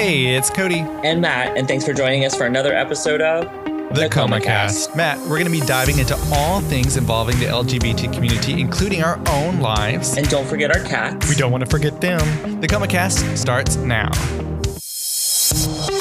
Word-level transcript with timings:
Hey, 0.00 0.34
it's 0.34 0.48
Cody. 0.48 0.78
And 1.04 1.20
Matt, 1.20 1.58
and 1.58 1.68
thanks 1.68 1.84
for 1.84 1.92
joining 1.92 2.24
us 2.24 2.34
for 2.34 2.46
another 2.46 2.72
episode 2.72 3.20
of 3.20 3.44
The, 3.94 4.08
Coma 4.10 4.40
Cast. 4.40 4.96
Matt, 4.96 5.18
we're 5.18 5.38
going 5.38 5.44
to 5.44 5.50
be 5.50 5.60
diving 5.60 5.98
into 5.98 6.16
all 6.32 6.62
things 6.62 6.96
involving 6.96 7.38
the 7.38 7.44
LGBT 7.44 8.10
community, 8.10 8.62
including 8.62 9.02
our 9.02 9.18
own 9.28 9.60
lives. 9.60 10.16
And 10.16 10.26
don't 10.30 10.46
forget 10.46 10.74
our 10.74 10.82
cats. 10.84 11.28
We 11.28 11.34
don't 11.34 11.52
want 11.52 11.64
to 11.64 11.68
forget 11.68 12.00
them. 12.00 12.62
The 12.62 12.66
Coma 12.66 12.88
Cast 12.88 13.36
starts 13.36 13.76
now. 13.76 14.08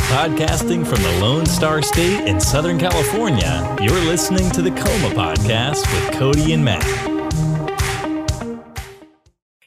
Podcasting 0.08 0.88
from 0.88 1.04
the 1.04 1.20
Lone 1.20 1.46
Star 1.46 1.82
State 1.82 2.26
in 2.26 2.40
Southern 2.40 2.80
California, 2.80 3.76
you're 3.82 4.00
listening 4.06 4.50
to 4.52 4.62
the 4.62 4.72
Coma 4.72 5.14
Podcast 5.14 5.82
with 5.94 6.18
Cody 6.18 6.54
and 6.54 6.64
Matt. 6.64 7.09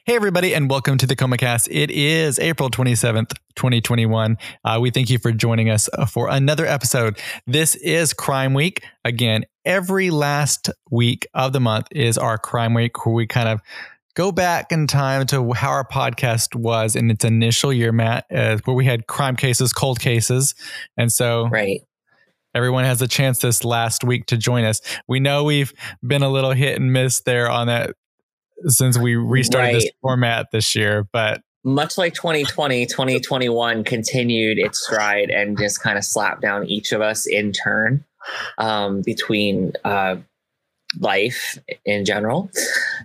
Hey, 0.05 0.17
everybody, 0.17 0.53
and 0.53 0.69
welcome 0.69 0.97
to 0.97 1.07
the 1.07 1.15
ComaCast. 1.15 1.69
It 1.71 1.89
is 1.89 2.37
April 2.37 2.69
27th, 2.69 3.31
2021. 3.55 4.37
Uh, 4.65 4.77
we 4.81 4.91
thank 4.91 5.09
you 5.09 5.17
for 5.17 5.31
joining 5.31 5.69
us 5.69 5.89
uh, 5.93 6.05
for 6.05 6.27
another 6.27 6.65
episode. 6.65 7.17
This 7.47 7.75
is 7.75 8.11
Crime 8.11 8.53
Week. 8.53 8.83
Again, 9.05 9.45
every 9.63 10.09
last 10.09 10.69
week 10.91 11.25
of 11.33 11.53
the 11.53 11.61
month 11.61 11.87
is 11.91 12.17
our 12.17 12.37
Crime 12.37 12.73
Week, 12.73 13.05
where 13.05 13.15
we 13.15 13.25
kind 13.25 13.47
of 13.47 13.61
go 14.13 14.33
back 14.33 14.73
in 14.73 14.87
time 14.87 15.25
to 15.27 15.53
how 15.53 15.69
our 15.69 15.87
podcast 15.87 16.53
was 16.53 16.97
in 16.97 17.09
its 17.09 17.23
initial 17.23 17.71
year, 17.71 17.93
Matt, 17.93 18.25
uh, 18.29 18.57
where 18.65 18.75
we 18.75 18.83
had 18.83 19.07
crime 19.07 19.37
cases, 19.37 19.71
cold 19.71 20.01
cases. 20.01 20.53
And 20.97 21.13
so, 21.13 21.47
right. 21.47 21.79
Everyone 22.55 22.83
has 22.83 23.01
a 23.01 23.07
chance 23.07 23.39
this 23.39 23.63
last 23.63 24.03
week 24.03 24.27
to 24.27 24.37
join 24.37 24.63
us. 24.63 24.79
We 25.07 25.19
know 25.19 25.43
we've 25.43 25.73
been 26.05 26.21
a 26.21 26.29
little 26.29 26.51
hit 26.51 26.79
and 26.79 26.93
miss 26.93 27.21
there 27.21 27.49
on 27.49 27.65
that 27.65 27.95
since 28.67 28.97
we 28.97 29.15
restarted 29.15 29.73
right. 29.73 29.81
this 29.81 29.91
format 30.01 30.47
this 30.51 30.75
year. 30.75 31.07
But 31.11 31.41
much 31.63 31.97
like 31.97 32.13
2020, 32.13 32.85
2021 32.85 33.83
continued 33.83 34.59
its 34.59 34.83
stride 34.85 35.29
and 35.29 35.57
just 35.57 35.81
kind 35.81 35.97
of 35.97 36.03
slapped 36.03 36.41
down 36.41 36.65
each 36.67 36.91
of 36.91 37.01
us 37.01 37.25
in 37.25 37.51
turn 37.51 38.03
um, 38.57 39.01
between 39.01 39.73
uh, 39.83 40.17
life 40.99 41.57
in 41.85 42.05
general 42.05 42.51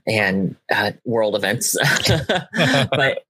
and 0.06 0.56
uh, 0.72 0.92
world 1.04 1.34
events. 1.34 1.76
but 2.90 3.24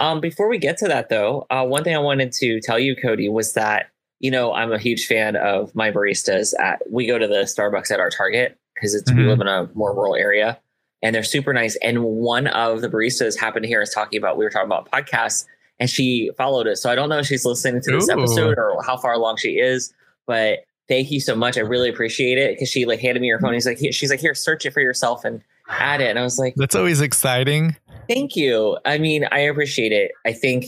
um, 0.00 0.20
before 0.20 0.48
we 0.48 0.58
get 0.58 0.76
to 0.78 0.88
that, 0.88 1.08
though, 1.08 1.46
uh, 1.50 1.64
one 1.64 1.84
thing 1.84 1.94
I 1.94 2.00
wanted 2.00 2.32
to 2.32 2.60
tell 2.60 2.78
you, 2.78 2.94
Cody, 2.94 3.28
was 3.28 3.54
that 3.54 3.90
you 4.20 4.30
know 4.30 4.52
I'm 4.52 4.72
a 4.72 4.78
huge 4.78 5.06
fan 5.06 5.36
of 5.36 5.74
my 5.74 5.90
baristas. 5.90 6.54
At 6.58 6.82
we 6.90 7.06
go 7.06 7.18
to 7.18 7.26
the 7.26 7.42
Starbucks 7.42 7.90
at 7.90 8.00
our 8.00 8.10
Target 8.10 8.58
because 8.74 8.94
it's 8.94 9.10
mm-hmm. 9.10 9.20
we 9.20 9.26
live 9.26 9.40
in 9.40 9.48
a 9.48 9.68
more 9.74 9.94
rural 9.94 10.14
area, 10.14 10.58
and 11.02 11.14
they're 11.14 11.22
super 11.22 11.52
nice. 11.52 11.76
And 11.76 12.02
one 12.04 12.46
of 12.48 12.80
the 12.80 12.88
baristas 12.88 13.38
happened 13.38 13.64
to 13.64 13.68
hear 13.68 13.82
us 13.82 13.92
talking 13.92 14.18
about, 14.18 14.36
we 14.36 14.44
were 14.44 14.50
talking 14.50 14.66
about 14.66 14.90
podcasts 14.90 15.44
and 15.78 15.90
she 15.90 16.30
followed 16.36 16.66
us. 16.66 16.82
So 16.82 16.90
I 16.90 16.94
don't 16.94 17.08
know 17.08 17.18
if 17.18 17.26
she's 17.26 17.44
listening 17.44 17.82
to 17.82 17.92
this 17.92 18.08
Ooh. 18.08 18.12
episode 18.12 18.58
or 18.58 18.82
how 18.82 18.96
far 18.96 19.12
along 19.12 19.36
she 19.36 19.58
is, 19.58 19.92
but 20.26 20.60
thank 20.88 21.10
you 21.10 21.20
so 21.20 21.34
much. 21.34 21.58
I 21.58 21.60
really 21.60 21.88
appreciate 21.88 22.38
it 22.38 22.54
because 22.54 22.68
she 22.68 22.86
like 22.86 23.00
handed 23.00 23.20
me 23.20 23.28
her 23.28 23.38
phone. 23.38 23.52
He's 23.52 23.66
like, 23.66 23.78
she's 23.90 24.10
like, 24.10 24.20
here, 24.20 24.34
search 24.34 24.64
it 24.64 24.72
for 24.72 24.80
yourself 24.80 25.24
and 25.24 25.42
add 25.68 26.00
it. 26.00 26.08
And 26.08 26.18
I 26.18 26.22
was 26.22 26.38
like, 26.38 26.54
that's 26.56 26.74
always 26.74 27.00
exciting. 27.00 27.76
Thank 28.08 28.36
you. 28.36 28.78
I 28.84 28.98
mean, 28.98 29.26
I 29.30 29.40
appreciate 29.40 29.92
it. 29.92 30.12
I 30.24 30.32
think 30.32 30.66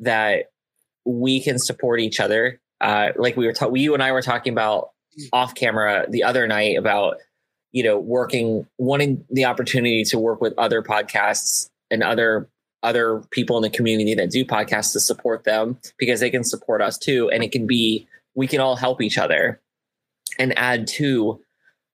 that 0.00 0.46
we 1.04 1.40
can 1.40 1.58
support 1.58 2.00
each 2.00 2.20
other. 2.20 2.60
Uh, 2.80 3.10
like 3.16 3.36
we 3.36 3.46
were, 3.46 3.52
ta- 3.52 3.68
we, 3.68 3.80
you 3.80 3.94
and 3.94 4.02
I 4.02 4.12
were 4.12 4.22
talking 4.22 4.52
about 4.52 4.90
off 5.32 5.54
camera 5.54 6.06
the 6.08 6.24
other 6.24 6.46
night 6.46 6.76
about 6.76 7.16
you 7.72 7.82
know, 7.82 7.98
working, 7.98 8.66
wanting 8.78 9.24
the 9.30 9.44
opportunity 9.44 10.04
to 10.04 10.18
work 10.18 10.40
with 10.40 10.54
other 10.58 10.82
podcasts 10.82 11.70
and 11.90 12.02
other 12.02 12.48
other 12.82 13.22
people 13.30 13.56
in 13.56 13.62
the 13.62 13.70
community 13.70 14.14
that 14.14 14.30
do 14.30 14.44
podcasts 14.44 14.92
to 14.92 15.00
support 15.00 15.44
them 15.44 15.78
because 15.98 16.20
they 16.20 16.30
can 16.30 16.44
support 16.44 16.80
us 16.80 16.96
too 16.96 17.30
and 17.30 17.42
it 17.42 17.52
can 17.52 17.66
be 17.66 18.06
we 18.34 18.46
can 18.46 18.60
all 18.60 18.76
help 18.76 19.02
each 19.02 19.18
other 19.18 19.60
and 20.38 20.58
add 20.58 20.86
to 20.86 21.38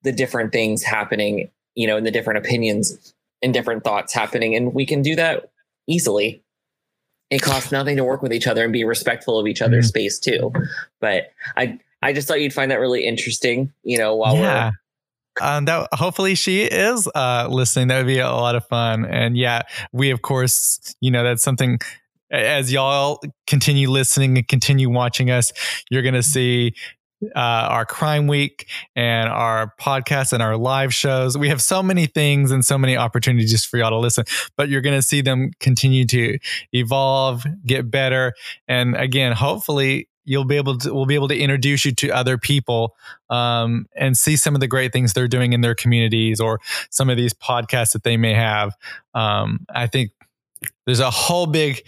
the 0.02 0.12
different 0.12 0.52
things 0.52 0.82
happening 0.82 1.50
you 1.74 1.86
know 1.86 1.96
and 1.96 2.06
the 2.06 2.10
different 2.10 2.38
opinions 2.38 3.14
and 3.42 3.52
different 3.52 3.82
thoughts 3.82 4.12
happening 4.12 4.54
and 4.54 4.74
we 4.74 4.86
can 4.86 5.02
do 5.02 5.16
that 5.16 5.50
easily 5.88 6.42
it 7.30 7.42
costs 7.42 7.72
nothing 7.72 7.96
to 7.96 8.04
work 8.04 8.22
with 8.22 8.32
each 8.32 8.46
other 8.46 8.62
and 8.62 8.72
be 8.72 8.84
respectful 8.84 9.40
of 9.40 9.48
each 9.48 9.62
other's 9.62 9.86
mm-hmm. 9.86 10.06
space 10.06 10.18
too 10.20 10.52
but 11.00 11.32
i 11.56 11.76
i 12.02 12.12
just 12.12 12.28
thought 12.28 12.40
you'd 12.40 12.52
find 12.52 12.70
that 12.70 12.78
really 12.78 13.04
interesting 13.04 13.72
you 13.82 13.98
know 13.98 14.14
while 14.14 14.36
yeah. 14.36 14.66
we're 14.66 14.72
um, 15.40 15.64
that 15.66 15.88
hopefully 15.92 16.34
she 16.34 16.62
is 16.62 17.08
uh, 17.14 17.48
listening. 17.50 17.88
That 17.88 17.98
would 17.98 18.06
be 18.06 18.18
a 18.18 18.30
lot 18.30 18.54
of 18.54 18.66
fun. 18.66 19.04
And 19.04 19.36
yeah, 19.36 19.62
we 19.92 20.10
of 20.10 20.22
course, 20.22 20.94
you 21.00 21.10
know, 21.10 21.24
that's 21.24 21.42
something. 21.42 21.78
As 22.28 22.72
y'all 22.72 23.22
continue 23.46 23.88
listening 23.88 24.36
and 24.36 24.48
continue 24.48 24.90
watching 24.90 25.30
us, 25.30 25.52
you're 25.90 26.02
going 26.02 26.14
to 26.14 26.24
see 26.24 26.74
uh, 27.34 27.38
our 27.38 27.86
crime 27.86 28.26
week 28.26 28.68
and 28.94 29.28
our 29.28 29.72
podcast 29.80 30.32
and 30.32 30.42
our 30.42 30.56
live 30.56 30.92
shows. 30.92 31.38
We 31.38 31.48
have 31.48 31.62
so 31.62 31.82
many 31.82 32.06
things 32.06 32.50
and 32.50 32.64
so 32.64 32.76
many 32.76 32.96
opportunities 32.96 33.64
for 33.64 33.78
y'all 33.78 33.90
to 33.90 33.98
listen, 33.98 34.24
but 34.56 34.68
you're 34.68 34.80
going 34.80 34.98
to 34.98 35.02
see 35.02 35.20
them 35.20 35.52
continue 35.60 36.04
to 36.06 36.38
evolve, 36.72 37.44
get 37.64 37.90
better. 37.90 38.34
And 38.68 38.96
again, 38.96 39.32
hopefully 39.32 40.08
you'll 40.26 40.44
be 40.44 40.56
able 40.56 40.76
to 40.76 40.92
we'll 40.92 41.06
be 41.06 41.14
able 41.14 41.28
to 41.28 41.38
introduce 41.38 41.84
you 41.86 41.94
to 41.94 42.10
other 42.10 42.36
people 42.36 42.94
um, 43.30 43.86
and 43.96 44.18
see 44.18 44.36
some 44.36 44.54
of 44.54 44.60
the 44.60 44.66
great 44.66 44.92
things 44.92 45.14
they're 45.14 45.28
doing 45.28 45.54
in 45.54 45.62
their 45.62 45.74
communities 45.74 46.40
or 46.40 46.60
some 46.90 47.08
of 47.08 47.16
these 47.16 47.32
podcasts 47.32 47.92
that 47.92 48.02
they 48.02 48.18
may 48.18 48.34
have. 48.34 48.74
Um, 49.14 49.64
i 49.74 49.86
think 49.86 50.10
there's 50.84 51.00
a 51.00 51.10
whole 51.10 51.46
big 51.46 51.86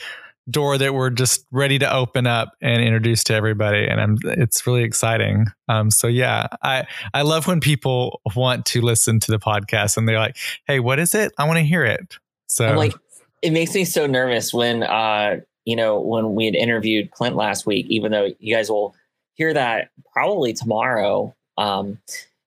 door 0.51 0.79
that 0.79 0.95
we're 0.95 1.11
just 1.11 1.45
ready 1.51 1.79
to 1.79 1.93
open 1.93 2.27
up 2.27 2.53
and 2.63 2.83
introduce 2.83 3.23
to 3.25 3.35
everybody 3.35 3.87
and 3.87 4.01
I'm, 4.01 4.17
it's 4.25 4.67
really 4.67 4.83
exciting. 4.83 5.47
Um, 5.69 5.91
so 5.91 6.07
yeah 6.07 6.47
i 6.63 6.87
i 7.13 7.23
love 7.23 7.47
when 7.47 7.61
people 7.61 8.23
want 8.35 8.65
to 8.67 8.81
listen 8.81 9.21
to 9.21 9.31
the 9.31 9.39
podcast 9.39 9.97
and 9.97 10.09
they're 10.09 10.19
like 10.19 10.37
hey 10.67 10.81
what 10.81 10.99
is 10.99 11.15
it? 11.15 11.33
I 11.37 11.45
want 11.45 11.59
to 11.59 11.65
hear 11.65 11.85
it. 11.85 12.19
So 12.47 12.67
I'm 12.67 12.77
like 12.77 12.95
it 13.43 13.51
makes 13.51 13.75
me 13.75 13.85
so 13.85 14.07
nervous 14.07 14.55
when 14.55 14.83
uh 14.83 15.41
you 15.69 15.77
know, 15.77 16.01
when 16.01 16.35
we 16.35 16.47
had 16.47 16.55
interviewed 16.55 17.11
Clint 17.11 17.37
last 17.37 17.67
week, 17.67 17.85
even 17.91 18.11
though 18.11 18.31
you 18.39 18.55
guys 18.55 18.71
will 18.71 18.97
hear 19.35 19.53
that 19.53 19.91
probably 20.15 20.55
tomorrow, 20.55 21.37
um, 21.59 21.99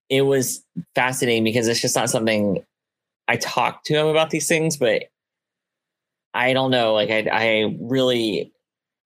it 0.10 0.24
was 0.24 0.66
fascinating 0.96 1.44
because 1.44 1.68
it's 1.68 1.80
just 1.80 1.96
not 1.96 2.10
something 2.10 2.66
I 3.28 3.36
talk 3.36 3.84
to 3.84 3.94
him 3.94 4.08
about 4.08 4.32
these 4.32 4.48
things, 4.48 4.76
but 4.76 5.04
I 6.34 6.54
don't 6.54 6.72
know. 6.72 6.96
Like 6.96 7.12
I, 7.12 7.30
I 7.32 7.78
really, 7.80 8.52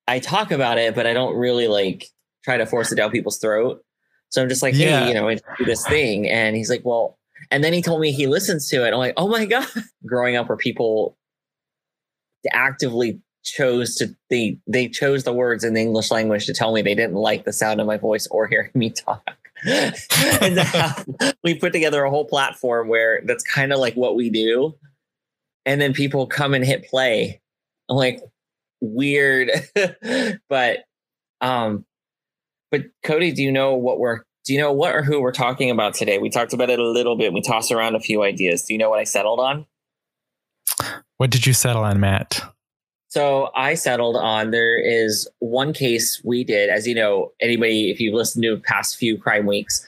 I 0.08 0.20
talk 0.20 0.52
about 0.52 0.78
it, 0.78 0.96
but 0.96 1.06
I 1.06 1.12
don't 1.12 1.36
really 1.36 1.68
like 1.68 2.09
try 2.46 2.56
to 2.56 2.66
force 2.66 2.94
it 2.94 2.96
down 2.96 3.12
people's 3.12 3.40
throat. 3.40 3.84
So 4.30 4.42
I'm 4.42 4.47
just 4.47 4.62
like, 4.62 4.76
yeah. 4.76 5.02
hey, 5.02 5.08
you 5.09 5.14
know, 5.14 5.36
do 5.58 5.66
this 5.66 5.86
thing. 5.86 6.30
And 6.30 6.56
he's 6.56 6.70
like, 6.70 6.86
well, 6.86 7.18
and 7.52 7.66
then 7.66 7.74
he 7.74 7.82
told 7.82 8.00
me 8.00 8.14
he 8.14 8.28
listens 8.28 8.70
to 8.70 8.86
it. 8.88 8.94
I'm 8.94 8.97
like, 8.97 9.16
oh 9.18 9.28
my 9.28 9.46
God. 9.46 9.68
Growing 10.06 10.38
up 10.38 10.47
where 10.47 10.58
people 10.58 11.18
actively 12.53 13.20
chose 13.45 13.95
to 13.95 14.13
they 14.29 14.57
they 14.67 14.89
chose 14.89 15.23
the 15.23 15.33
words 15.33 15.63
in 15.63 15.73
the 15.73 15.81
English 15.81 16.11
language 16.11 16.45
to 16.47 16.53
tell 16.53 16.73
me 16.73 16.81
they 16.81 16.95
didn't 16.95 17.16
like 17.16 17.45
the 17.45 17.53
sound 17.53 17.79
of 17.79 17.88
my 17.88 17.97
voice 17.97 18.28
or 18.28 18.47
hearing 18.47 18.72
me 18.73 18.89
talk. 18.89 19.38
and 19.66 20.59
we 21.44 21.55
put 21.55 21.72
together 21.72 22.03
a 22.03 22.09
whole 22.09 22.25
platform 22.25 22.88
where 22.88 23.22
that's 23.25 23.44
kind 23.44 23.72
of 23.72 23.79
like 23.79 23.95
what 23.95 24.16
we 24.16 24.29
do. 24.29 24.75
And 25.66 25.79
then 25.79 25.94
people 25.94 26.28
come 26.28 26.53
and 26.53 26.66
hit 26.66 26.88
play. 26.88 27.41
I'm 27.89 27.95
like, 27.95 28.22
weird. 28.81 29.50
but 30.50 30.85
um 31.41 31.85
but 32.72 32.84
Cody, 33.03 33.31
do 33.31 33.41
you 33.41 33.51
know 33.51 33.75
what 33.75 34.00
we're 34.00 34.22
do 34.45 34.53
you 34.53 34.59
know 34.59 34.72
what 34.72 34.94
or 34.94 35.01
who 35.01 35.22
we're 35.22 35.31
talking 35.31 35.72
about 35.72 35.94
today? 35.94 36.17
We 36.19 36.29
talked 36.29 36.53
about 36.53 36.69
it 36.69 36.79
a 36.79 36.88
little 36.88 37.16
bit. 37.16 37.34
We 37.34 37.41
tossed 37.41 37.72
around 37.72 37.95
a 37.95 38.00
few 38.00 38.22
ideas. 38.23 38.63
Do 38.63 38.73
you 38.73 38.78
know 38.78 38.89
what 38.89 39.00
I 39.00 39.03
settled 39.03 39.39
on? 39.39 39.66
What 41.17 41.31
did 41.31 41.47
you 41.47 41.53
settle 41.53 41.84
on, 41.84 42.00
Matt? 42.00 42.41
So 43.16 43.50
I 43.56 43.76
settled 43.76 44.18
on 44.18 44.52
there 44.52 44.78
is 44.78 45.26
one 45.40 45.72
case 45.72 46.22
we 46.26 46.44
did, 46.44 46.70
as 46.70 46.85
you 46.85 46.94
know, 46.94 47.32
anybody, 47.40 47.90
if 47.90 48.02
you've 48.02 48.14
listened 48.14 48.44
to 48.44 48.58
past 48.58 48.97
few 48.97 49.17
crime 49.17 49.46
weeks, 49.46 49.88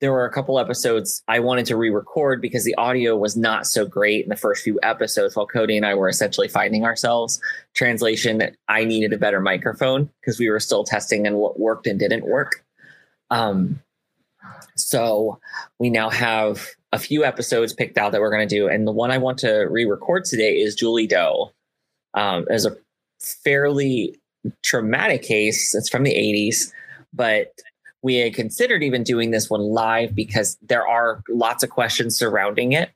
there 0.00 0.10
were 0.10 0.24
a 0.24 0.32
couple 0.32 0.58
episodes 0.58 1.22
I 1.28 1.38
wanted 1.38 1.66
to 1.66 1.76
re-record 1.76 2.42
because 2.42 2.64
the 2.64 2.74
audio 2.74 3.16
was 3.16 3.36
not 3.36 3.68
so 3.68 3.86
great 3.86 4.24
in 4.24 4.28
the 4.28 4.34
first 4.34 4.64
few 4.64 4.80
episodes 4.82 5.36
while 5.36 5.46
Cody 5.46 5.76
and 5.76 5.86
I 5.86 5.94
were 5.94 6.08
essentially 6.08 6.48
finding 6.48 6.84
ourselves. 6.84 7.40
Translation, 7.74 8.42
I 8.66 8.84
needed 8.84 9.12
a 9.12 9.18
better 9.18 9.40
microphone 9.40 10.10
because 10.20 10.40
we 10.40 10.50
were 10.50 10.58
still 10.58 10.82
testing 10.82 11.28
and 11.28 11.36
what 11.36 11.60
worked 11.60 11.86
and 11.86 11.96
didn't 11.96 12.26
work. 12.26 12.64
Um, 13.30 13.80
so 14.74 15.38
we 15.78 15.90
now 15.90 16.10
have 16.10 16.66
a 16.90 16.98
few 16.98 17.24
episodes 17.24 17.72
picked 17.72 17.98
out 17.98 18.10
that 18.10 18.20
we're 18.20 18.34
going 18.34 18.48
to 18.48 18.52
do. 18.52 18.66
And 18.66 18.84
the 18.84 18.90
one 18.90 19.12
I 19.12 19.18
want 19.18 19.38
to 19.38 19.68
re-record 19.70 20.24
today 20.24 20.56
is 20.56 20.74
Julie 20.74 21.06
Doe 21.06 21.52
um, 22.14 22.46
as 22.50 22.66
a 22.66 22.76
fairly 23.20 24.18
traumatic 24.62 25.22
case. 25.22 25.74
It's 25.74 25.88
from 25.88 26.02
the 26.02 26.12
80s, 26.12 26.72
but 27.12 27.52
we 28.02 28.16
had 28.16 28.34
considered 28.34 28.82
even 28.82 29.02
doing 29.02 29.30
this 29.30 29.48
one 29.48 29.62
live 29.62 30.14
because 30.14 30.58
there 30.62 30.86
are 30.86 31.22
lots 31.28 31.62
of 31.62 31.70
questions 31.70 32.16
surrounding 32.16 32.72
it. 32.72 32.90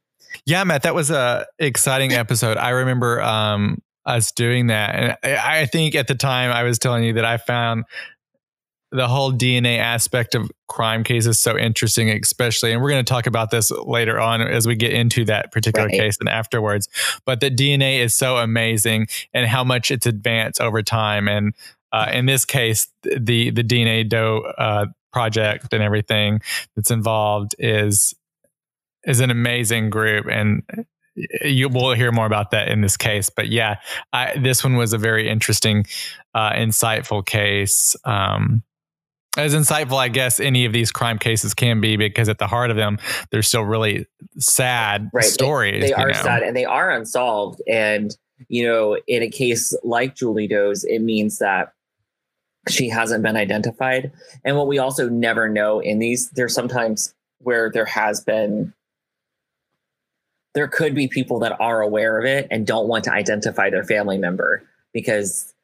Yeah, 0.45 0.63
Matt, 0.65 0.83
that 0.83 0.95
was 0.95 1.11
a 1.11 1.47
exciting 1.59 2.13
episode. 2.13 2.59
I 2.59 2.71
remember 2.71 3.23
um, 3.23 3.81
us 4.05 4.33
doing 4.33 4.67
that. 4.69 4.95
And 4.95 5.17
I, 5.23 5.61
I 5.63 5.67
think 5.67 5.95
at 5.95 6.09
the 6.09 6.15
time 6.15 6.51
I 6.51 6.63
was 6.63 6.79
telling 6.79 7.05
you 7.05 7.15
that 7.15 7.25
I 7.25 7.39
found 7.39 7.85
the 8.91 9.09
whole 9.09 9.33
DNA 9.33 9.79
aspect 9.79 10.35
of 10.35 10.51
crime 10.67 11.05
cases 11.05 11.39
so 11.39 11.59
interesting, 11.59 12.11
especially, 12.11 12.73
and 12.73 12.83
we're 12.83 12.91
going 12.91 13.05
to 13.05 13.09
talk 13.09 13.27
about 13.27 13.51
this 13.51 13.71
later 13.71 14.19
on 14.19 14.41
as 14.41 14.67
we 14.67 14.77
get 14.77 14.93
into 14.93 15.25
that 15.27 15.53
particular 15.53 15.89
right. 15.89 15.99
case 15.99 16.17
and 16.21 16.29
afterwards. 16.29 16.89
But 17.27 17.41
the 17.41 17.51
DNA 17.51 17.99
is 17.99 18.15
so 18.15 18.39
amazing 18.39 19.09
and 19.35 19.47
how 19.47 19.65
much 19.65 19.91
it's 19.91 20.07
advanced 20.07 20.61
over 20.61 20.83
time. 20.83 21.29
And 21.29 21.55
uh, 21.93 22.11
in 22.13 22.27
this 22.27 22.45
case, 22.45 22.89
the 23.03 23.51
the 23.51 23.65
DNA 23.65 24.09
Doe 24.09 24.41
uh, 24.57 24.87
project 25.13 25.73
and 25.73 25.83
everything 25.83 26.41
that's 26.77 26.91
involved 26.91 27.55
is 27.59 28.15
is 29.05 29.21
an 29.21 29.31
amazing 29.31 29.91
group 29.91 30.27
and 30.31 30.63
you 31.43 31.69
will 31.69 31.95
hear 31.95 32.13
more 32.13 32.27
about 32.27 32.51
that 32.51 32.69
in 32.69 32.81
this 32.81 32.97
case 32.97 33.31
but 33.31 33.49
yeah 33.49 33.77
I, 34.13 34.39
this 34.39 34.63
one 34.63 34.77
was 34.77 34.93
a 34.93 34.99
very 34.99 35.29
interesting 35.29 35.87
uh, 36.35 36.53
insightful 36.53 37.25
case 37.25 37.97
um, 38.05 38.63
as 39.39 39.55
insightful 39.55 39.97
i 39.97 40.09
guess 40.09 40.41
any 40.41 40.65
of 40.65 40.73
these 40.73 40.91
crime 40.91 41.19
cases 41.19 41.55
can 41.55 41.81
be 41.81 41.97
because 41.97 42.29
at 42.29 42.39
the 42.39 42.47
heart 42.47 42.71
of 42.71 42.77
them 42.77 42.99
they're 43.31 43.43
still 43.43 43.63
really 43.63 44.07
sad 44.39 45.11
right. 45.13 45.25
stories 45.25 45.83
they, 45.83 45.89
they 45.89 45.95
are 45.95 46.09
know? 46.09 46.23
sad 46.23 46.43
and 46.43 46.57
they 46.57 46.65
are 46.65 46.91
unsolved 46.91 47.63
and 47.69 48.17
you 48.49 48.67
know 48.67 48.99
in 49.07 49.23
a 49.23 49.31
case 49.31 49.77
like 49.83 50.15
julie 50.15 50.49
doe's 50.49 50.85
it 50.85 51.01
means 51.01 51.39
that 51.39 51.73
she 52.69 52.89
hasn't 52.89 53.23
been 53.23 53.37
identified 53.37 54.13
and 54.45 54.57
what 54.57 54.67
we 54.67 54.79
also 54.79 55.09
never 55.09 55.49
know 55.49 55.81
in 55.81 55.99
these 55.99 56.31
there's 56.31 56.55
sometimes 56.55 57.15
where 57.39 57.71
there 57.71 57.87
has 57.87 58.21
been 58.21 58.75
there 60.55 60.69
could 60.69 60.95
be 60.95 61.07
people 61.07 61.39
that 61.39 61.59
are 61.61 61.81
aware 61.81 62.19
of 62.19 62.25
it 62.25 62.47
and 62.51 62.67
don't 62.67 62.89
want 62.89 63.05
to 63.05 63.13
identify 63.13 63.71
their 63.71 63.85
family 63.85 64.19
member 64.19 64.63
because 64.93 65.55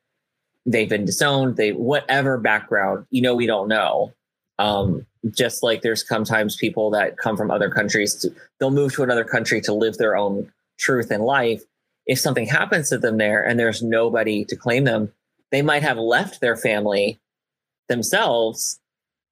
they've 0.66 0.88
been 0.88 1.04
disowned, 1.04 1.56
they 1.56 1.72
whatever 1.72 2.38
background, 2.38 3.06
you 3.10 3.22
know, 3.22 3.34
we 3.34 3.46
don't 3.46 3.68
know. 3.68 4.12
Um, 4.58 5.06
just 5.30 5.62
like 5.62 5.82
there's 5.82 6.06
sometimes 6.06 6.56
people 6.56 6.90
that 6.90 7.16
come 7.16 7.36
from 7.36 7.50
other 7.50 7.70
countries, 7.70 8.14
to, 8.16 8.32
they'll 8.58 8.70
move 8.70 8.92
to 8.94 9.02
another 9.02 9.24
country 9.24 9.60
to 9.62 9.72
live 9.72 9.96
their 9.96 10.16
own 10.16 10.52
truth 10.78 11.10
in 11.10 11.22
life. 11.22 11.62
If 12.06 12.18
something 12.18 12.46
happens 12.46 12.90
to 12.90 12.98
them 12.98 13.16
there 13.16 13.42
and 13.42 13.58
there's 13.58 13.82
nobody 13.82 14.44
to 14.44 14.56
claim 14.56 14.84
them, 14.84 15.12
they 15.50 15.62
might 15.62 15.82
have 15.82 15.98
left 15.98 16.40
their 16.40 16.56
family 16.56 17.18
themselves 17.88 18.80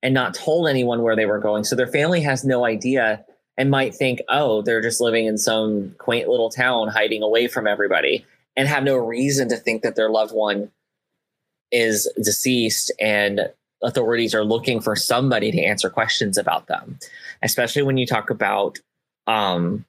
and 0.02 0.14
not 0.14 0.34
told 0.34 0.68
anyone 0.68 1.02
where 1.02 1.16
they 1.16 1.26
were 1.26 1.38
going. 1.38 1.64
So 1.64 1.76
their 1.76 1.86
family 1.86 2.20
has 2.22 2.44
no 2.44 2.64
idea 2.64 3.24
and 3.56 3.70
might 3.70 3.94
think, 3.94 4.20
oh, 4.28 4.62
they're 4.62 4.80
just 4.80 5.00
living 5.00 5.26
in 5.26 5.38
some 5.38 5.94
quaint 5.98 6.28
little 6.28 6.50
town 6.50 6.88
hiding 6.88 7.22
away 7.22 7.48
from 7.48 7.66
everybody 7.66 8.24
and 8.56 8.66
have 8.66 8.82
no 8.82 8.96
reason 8.96 9.48
to 9.50 9.56
think 9.56 9.82
that 9.82 9.94
their 9.94 10.10
loved 10.10 10.32
one 10.32 10.70
is 11.72 12.10
deceased 12.22 12.92
and 13.00 13.48
authorities 13.82 14.34
are 14.34 14.44
looking 14.44 14.80
for 14.80 14.94
somebody 14.94 15.50
to 15.50 15.60
answer 15.60 15.90
questions 15.90 16.38
about 16.38 16.68
them, 16.68 16.98
especially 17.42 17.82
when 17.82 17.96
you 17.96 18.06
talk 18.06 18.30
about 18.30 18.78
um, 19.26 19.84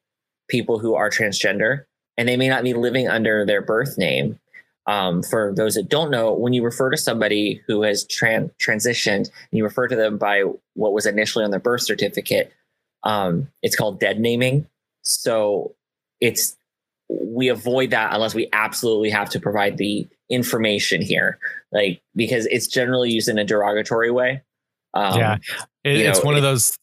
people 0.50 0.80
who 0.80 0.96
are 0.96 1.10
transgender 1.10 1.86
and 2.18 2.28
they 2.28 2.38
may 2.38 2.50
not 2.50 2.64
be 2.64 2.74
living 2.74 3.08
under 3.08 3.46
their 3.46 3.62
birth 3.62 3.98
name. 3.98 4.40
Um, 4.86 5.24
for 5.24 5.54
those 5.56 5.76
that 5.76 5.88
don't 5.88 6.12
know, 6.12 6.34
when 6.34 6.52
you 6.52 6.62
refer 6.62 6.90
to 6.90 6.98
somebody 6.98 7.62
who 7.68 7.84
has 7.84 8.06
tran- 8.06 8.52
transitioned 8.60 9.30
and 9.30 9.30
you 9.52 9.64
refer 9.64 9.88
to 9.88 9.96
them 9.96 10.18
by 10.18 10.44
what 10.74 10.92
was 10.92 11.06
initially 11.06 11.46
on 11.46 11.52
their 11.52 11.60
birth 11.60 11.84
certificate, 11.84 12.52
um, 13.04 13.48
it's 13.62 13.78
called 13.78 14.00
dead 14.00 14.20
naming. 14.20 14.68
So 15.04 15.74
it's 16.20 16.58
we 17.34 17.50
avoid 17.50 17.92
that 17.92 18.14
unless 18.14 18.36
we 18.36 18.50
absolutely 18.54 19.10
have 19.10 19.30
to 19.32 19.40
provide 19.40 19.78
the 19.78 20.08
information 20.30 21.02
here, 21.02 21.40
like 21.72 22.02
because 22.16 22.46
it's 22.48 22.68
generally 22.68 23.10
used 23.10 23.28
in 23.28 23.38
a 23.38 23.44
derogatory 23.44 24.12
way. 24.12 24.44
Um, 24.94 25.20
yeah, 25.20 25.38
it, 25.84 25.98
it's 25.98 26.20
know, 26.20 26.26
one 26.26 26.36
it, 26.36 26.38
of 26.38 26.44
those 26.44 26.78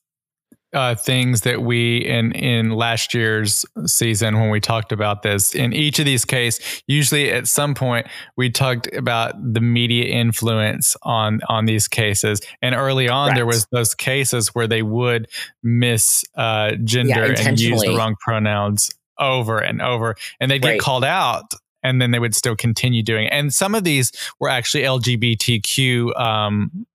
uh, 0.73 0.95
things 0.95 1.41
that 1.43 1.63
we 1.63 1.99
in 1.99 2.33
in 2.33 2.71
last 2.71 3.13
year's 3.13 3.65
season 3.87 4.39
when 4.39 4.51
we 4.51 4.61
talked 4.61 4.93
about 4.93 5.23
this 5.23 5.55
in 5.55 5.73
each 5.73 5.99
of 5.99 6.05
these 6.05 6.25
cases 6.25 6.83
usually 6.87 7.31
at 7.31 7.49
some 7.49 7.75
point 7.75 8.07
we 8.37 8.49
talked 8.51 8.87
about 8.95 9.35
the 9.53 9.61
media 9.61 10.05
influence 10.05 10.97
on 11.03 11.41
on 11.49 11.65
these 11.65 11.89
cases. 11.89 12.41
And 12.63 12.75
early 12.75 13.09
on 13.09 13.29
right. 13.29 13.35
there 13.35 13.47
was 13.47 13.67
those 13.73 13.95
cases 13.95 14.49
where 14.55 14.69
they 14.69 14.83
would 14.83 15.27
miss 15.63 16.25
uh, 16.37 16.73
gender 16.85 17.33
yeah, 17.33 17.49
and 17.49 17.59
use 17.59 17.81
the 17.83 17.97
wrong 17.97 18.15
pronouns 18.21 18.91
over 19.21 19.59
and 19.59 19.81
over 19.83 20.17
and 20.41 20.51
they'd 20.51 20.63
get 20.63 20.69
right. 20.71 20.81
called 20.81 21.05
out 21.05 21.55
and 21.83 22.01
then 22.01 22.11
they 22.11 22.19
would 22.19 22.35
still 22.35 22.57
continue 22.57 23.03
doing 23.03 23.27
it. 23.27 23.33
And 23.33 23.53
some 23.53 23.75
of 23.75 23.85
these 23.85 24.13
were 24.39 24.49
actually 24.49 24.83
LGBTQ 24.83 26.19
um, 26.21 26.87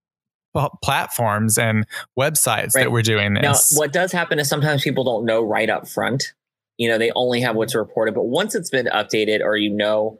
platforms 0.81 1.57
and 1.57 1.85
websites 2.17 2.75
right. 2.75 2.83
that 2.83 2.91
were 2.91 3.01
doing 3.01 3.33
this. 3.33 3.73
Now, 3.73 3.79
what 3.79 3.93
does 3.93 4.11
happen 4.11 4.39
is 4.39 4.47
sometimes 4.47 4.83
people 4.83 5.03
don't 5.03 5.25
know 5.25 5.43
right 5.43 5.69
up 5.69 5.87
front. 5.87 6.33
You 6.77 6.89
know, 6.89 6.97
they 6.97 7.11
only 7.15 7.41
have 7.41 7.55
what's 7.55 7.75
reported, 7.75 8.15
but 8.15 8.25
once 8.25 8.53
it's 8.53 8.69
been 8.69 8.87
updated 8.87 9.41
or 9.41 9.55
you 9.55 9.69
know, 9.69 10.19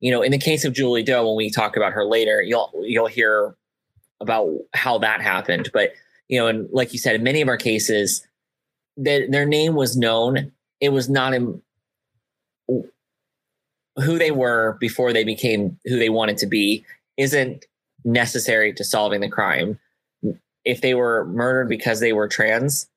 you 0.00 0.10
know, 0.12 0.22
in 0.22 0.30
the 0.30 0.38
case 0.38 0.64
of 0.64 0.72
Julie 0.72 1.02
Doe, 1.02 1.26
when 1.26 1.36
we 1.36 1.50
talk 1.50 1.76
about 1.76 1.92
her 1.92 2.04
later, 2.04 2.42
you'll 2.42 2.70
you'll 2.82 3.08
hear 3.08 3.56
about 4.20 4.52
how 4.72 4.98
that 4.98 5.20
happened. 5.20 5.70
But 5.72 5.92
you 6.28 6.38
know, 6.38 6.46
and 6.46 6.68
like 6.70 6.92
you 6.92 6.98
said, 6.98 7.16
in 7.16 7.22
many 7.22 7.40
of 7.40 7.48
our 7.48 7.56
cases, 7.56 8.26
their 8.96 9.28
their 9.28 9.46
name 9.46 9.74
was 9.74 9.96
known. 9.96 10.52
It 10.80 10.90
was 10.90 11.08
not 11.08 11.34
in 11.34 11.62
who 12.68 14.18
they 14.18 14.30
were 14.30 14.76
before 14.80 15.12
they 15.12 15.24
became 15.24 15.78
who 15.84 15.98
they 15.98 16.10
wanted 16.10 16.36
to 16.38 16.46
be 16.46 16.84
isn't 17.16 17.64
necessary 18.04 18.72
to 18.74 18.84
solving 18.84 19.20
the 19.20 19.28
crime. 19.28 19.78
If 20.64 20.80
they 20.80 20.94
were 20.94 21.24
murdered 21.26 21.68
because 21.68 22.00
they 22.00 22.12
were 22.12 22.28
trans, 22.28 22.88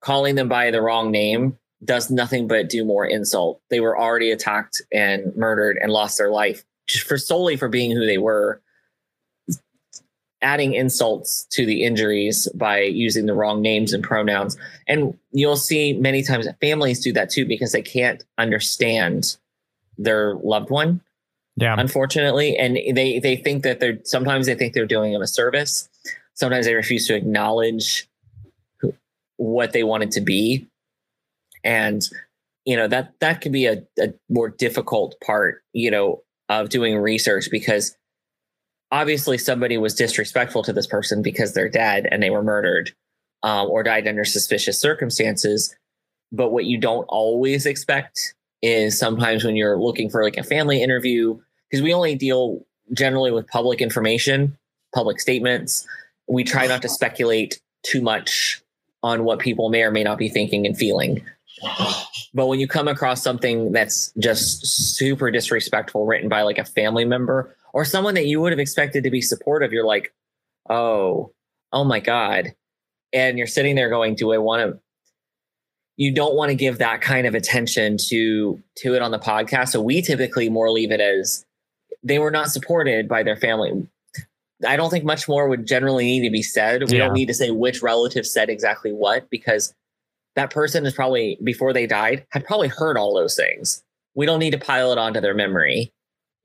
calling 0.00 0.34
them 0.36 0.48
by 0.48 0.70
the 0.70 0.80
wrong 0.80 1.10
name 1.10 1.58
does 1.84 2.10
nothing 2.10 2.48
but 2.48 2.68
do 2.68 2.84
more 2.84 3.06
insult. 3.06 3.60
They 3.70 3.80
were 3.80 3.98
already 3.98 4.30
attacked 4.30 4.82
and 4.92 5.34
murdered 5.36 5.78
and 5.80 5.92
lost 5.92 6.18
their 6.18 6.30
life 6.30 6.64
just 6.88 7.06
for 7.06 7.18
solely 7.18 7.56
for 7.56 7.68
being 7.68 7.90
who 7.90 8.06
they 8.06 8.18
were. 8.18 8.60
Adding 10.40 10.74
insults 10.74 11.46
to 11.50 11.66
the 11.66 11.82
injuries 11.82 12.48
by 12.54 12.82
using 12.82 13.26
the 13.26 13.34
wrong 13.34 13.60
names 13.60 13.92
and 13.92 14.04
pronouns. 14.04 14.56
And 14.86 15.18
you'll 15.32 15.56
see 15.56 15.94
many 15.94 16.22
times 16.22 16.46
families 16.60 17.00
do 17.00 17.12
that 17.14 17.30
too 17.30 17.44
because 17.44 17.72
they 17.72 17.82
can't 17.82 18.24
understand 18.38 19.36
their 19.96 20.36
loved 20.36 20.70
one 20.70 21.00
yeah. 21.58 21.74
Unfortunately. 21.76 22.56
And 22.56 22.76
they 22.94 23.18
they 23.18 23.34
think 23.34 23.64
that 23.64 23.80
they're 23.80 23.98
sometimes 24.04 24.46
they 24.46 24.54
think 24.54 24.74
they're 24.74 24.86
doing 24.86 25.12
them 25.12 25.22
a 25.22 25.26
service. 25.26 25.88
Sometimes 26.34 26.66
they 26.66 26.74
refuse 26.74 27.08
to 27.08 27.16
acknowledge 27.16 28.08
who, 28.80 28.94
what 29.38 29.72
they 29.72 29.82
want 29.82 30.04
it 30.04 30.12
to 30.12 30.20
be. 30.20 30.68
And 31.64 32.08
you 32.64 32.76
know, 32.76 32.86
that 32.86 33.14
that 33.18 33.40
could 33.40 33.50
be 33.50 33.66
a, 33.66 33.82
a 33.98 34.14
more 34.28 34.48
difficult 34.48 35.16
part, 35.20 35.64
you 35.72 35.90
know, 35.90 36.22
of 36.48 36.68
doing 36.68 36.96
research 36.96 37.48
because 37.50 37.96
obviously 38.90 39.38
somebody 39.38 39.76
was 39.78 39.94
disrespectful 39.94 40.62
to 40.64 40.72
this 40.72 40.86
person 40.86 41.22
because 41.22 41.54
they're 41.54 41.68
dead 41.68 42.06
and 42.10 42.22
they 42.22 42.30
were 42.30 42.42
murdered 42.42 42.92
um, 43.42 43.68
or 43.68 43.82
died 43.82 44.08
under 44.08 44.24
suspicious 44.24 44.80
circumstances. 44.80 45.74
But 46.32 46.50
what 46.50 46.64
you 46.64 46.78
don't 46.78 47.04
always 47.04 47.66
expect 47.66 48.34
is 48.62 48.98
sometimes 48.98 49.44
when 49.44 49.56
you're 49.56 49.78
looking 49.78 50.10
for 50.10 50.22
like 50.22 50.36
a 50.36 50.42
family 50.42 50.82
interview 50.82 51.38
because 51.70 51.82
we 51.82 51.92
only 51.92 52.14
deal 52.14 52.64
generally 52.92 53.30
with 53.30 53.46
public 53.48 53.80
information, 53.80 54.56
public 54.94 55.20
statements. 55.20 55.86
We 56.26 56.44
try 56.44 56.66
not 56.66 56.82
to 56.82 56.88
speculate 56.88 57.60
too 57.82 58.00
much 58.00 58.62
on 59.02 59.24
what 59.24 59.38
people 59.38 59.68
may 59.68 59.82
or 59.82 59.90
may 59.90 60.02
not 60.02 60.18
be 60.18 60.28
thinking 60.28 60.66
and 60.66 60.76
feeling. 60.76 61.22
But 62.34 62.46
when 62.46 62.60
you 62.60 62.68
come 62.68 62.88
across 62.88 63.22
something 63.22 63.72
that's 63.72 64.12
just 64.18 64.66
super 64.96 65.30
disrespectful, 65.30 66.06
written 66.06 66.28
by 66.28 66.42
like 66.42 66.58
a 66.58 66.64
family 66.64 67.04
member 67.04 67.54
or 67.72 67.84
someone 67.84 68.14
that 68.14 68.26
you 68.26 68.40
would 68.40 68.52
have 68.52 68.58
expected 68.58 69.04
to 69.04 69.10
be 69.10 69.20
supportive, 69.20 69.72
you're 69.72 69.86
like, 69.86 70.14
oh, 70.68 71.32
oh 71.72 71.84
my 71.84 72.00
God. 72.00 72.52
And 73.12 73.38
you're 73.38 73.46
sitting 73.46 73.74
there 73.74 73.90
going, 73.90 74.14
do 74.14 74.32
I 74.32 74.38
want 74.38 74.72
to? 74.72 74.80
You 75.96 76.14
don't 76.14 76.34
want 76.34 76.50
to 76.50 76.54
give 76.54 76.78
that 76.78 77.00
kind 77.00 77.26
of 77.26 77.34
attention 77.34 77.96
to 78.08 78.62
to 78.76 78.94
it 78.94 79.02
on 79.02 79.10
the 79.10 79.18
podcast. 79.18 79.70
So 79.70 79.80
we 79.80 80.00
typically 80.00 80.48
more 80.48 80.70
leave 80.70 80.92
it 80.92 81.00
as 81.00 81.44
they 82.02 82.18
were 82.18 82.30
not 82.30 82.50
supported 82.50 83.08
by 83.08 83.22
their 83.22 83.36
family. 83.36 83.86
I 84.66 84.76
don't 84.76 84.90
think 84.90 85.04
much 85.04 85.28
more 85.28 85.48
would 85.48 85.66
generally 85.66 86.04
need 86.04 86.22
to 86.22 86.30
be 86.30 86.42
said. 86.42 86.88
We 86.88 86.98
yeah. 86.98 87.06
don't 87.06 87.14
need 87.14 87.26
to 87.26 87.34
say 87.34 87.50
which 87.50 87.82
relative 87.82 88.26
said 88.26 88.48
exactly 88.48 88.92
what 88.92 89.28
because 89.30 89.74
that 90.36 90.50
person 90.50 90.86
is 90.86 90.94
probably 90.94 91.38
before 91.42 91.72
they 91.72 91.86
died 91.86 92.24
had 92.30 92.44
probably 92.44 92.68
heard 92.68 92.96
all 92.96 93.14
those 93.14 93.36
things. 93.36 93.82
We 94.14 94.26
don't 94.26 94.38
need 94.38 94.52
to 94.52 94.58
pile 94.58 94.92
it 94.92 94.98
onto 94.98 95.20
their 95.20 95.34
memory, 95.34 95.92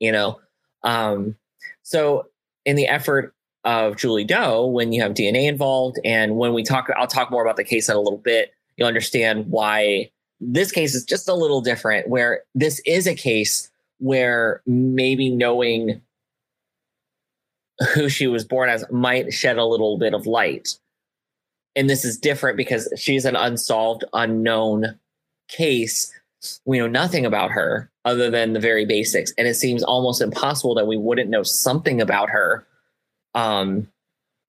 you 0.00 0.10
know. 0.12 0.40
Um, 0.84 1.36
so 1.82 2.26
in 2.64 2.76
the 2.76 2.86
effort 2.86 3.34
of 3.64 3.96
Julie 3.96 4.24
Doe, 4.24 4.66
when 4.66 4.92
you 4.92 5.02
have 5.02 5.12
DNA 5.14 5.48
involved, 5.48 5.98
and 6.04 6.36
when 6.36 6.52
we 6.52 6.62
talk, 6.62 6.88
I'll 6.96 7.06
talk 7.06 7.30
more 7.30 7.42
about 7.42 7.56
the 7.56 7.64
case 7.64 7.88
in 7.88 7.96
a 7.96 8.00
little 8.00 8.18
bit. 8.18 8.52
You'll 8.76 8.88
understand 8.88 9.46
why 9.48 10.10
this 10.40 10.70
case 10.70 10.94
is 10.94 11.04
just 11.04 11.28
a 11.28 11.34
little 11.34 11.60
different. 11.60 12.08
Where 12.08 12.42
this 12.54 12.80
is 12.86 13.06
a 13.06 13.14
case 13.14 13.70
where 13.98 14.62
maybe 14.66 15.30
knowing 15.30 16.00
who 17.94 18.08
she 18.08 18.26
was 18.26 18.44
born 18.44 18.68
as 18.68 18.84
might 18.90 19.32
shed 19.32 19.56
a 19.56 19.64
little 19.64 19.98
bit 19.98 20.14
of 20.14 20.26
light. 20.26 20.78
And 21.76 21.90
this 21.90 22.04
is 22.04 22.18
different 22.18 22.56
because 22.56 22.92
she's 22.96 23.24
an 23.24 23.34
unsolved, 23.34 24.04
unknown 24.12 24.98
case. 25.48 26.12
We 26.64 26.78
know 26.78 26.86
nothing 26.86 27.26
about 27.26 27.50
her 27.50 27.90
other 28.04 28.30
than 28.30 28.52
the 28.52 28.60
very 28.60 28.84
basics. 28.84 29.32
And 29.38 29.48
it 29.48 29.54
seems 29.54 29.82
almost 29.82 30.20
impossible 30.20 30.74
that 30.74 30.86
we 30.86 30.96
wouldn't 30.96 31.30
know 31.30 31.42
something 31.42 32.00
about 32.00 32.30
her. 32.30 32.66
Um, 33.34 33.88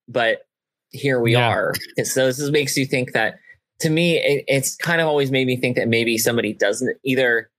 but 0.08 0.46
here 0.90 1.20
we 1.20 1.32
yeah. 1.32 1.48
are. 1.48 1.74
So 2.04 2.26
this 2.26 2.50
makes 2.50 2.76
you 2.76 2.86
think 2.86 3.12
that 3.12 3.38
to 3.80 3.90
me, 3.90 4.18
it, 4.18 4.44
it's 4.46 4.76
kind 4.76 5.00
of 5.00 5.06
always 5.06 5.30
made 5.30 5.46
me 5.46 5.56
think 5.56 5.76
that 5.76 5.88
maybe 5.88 6.18
somebody 6.18 6.52
doesn't 6.52 6.96
either 7.04 7.50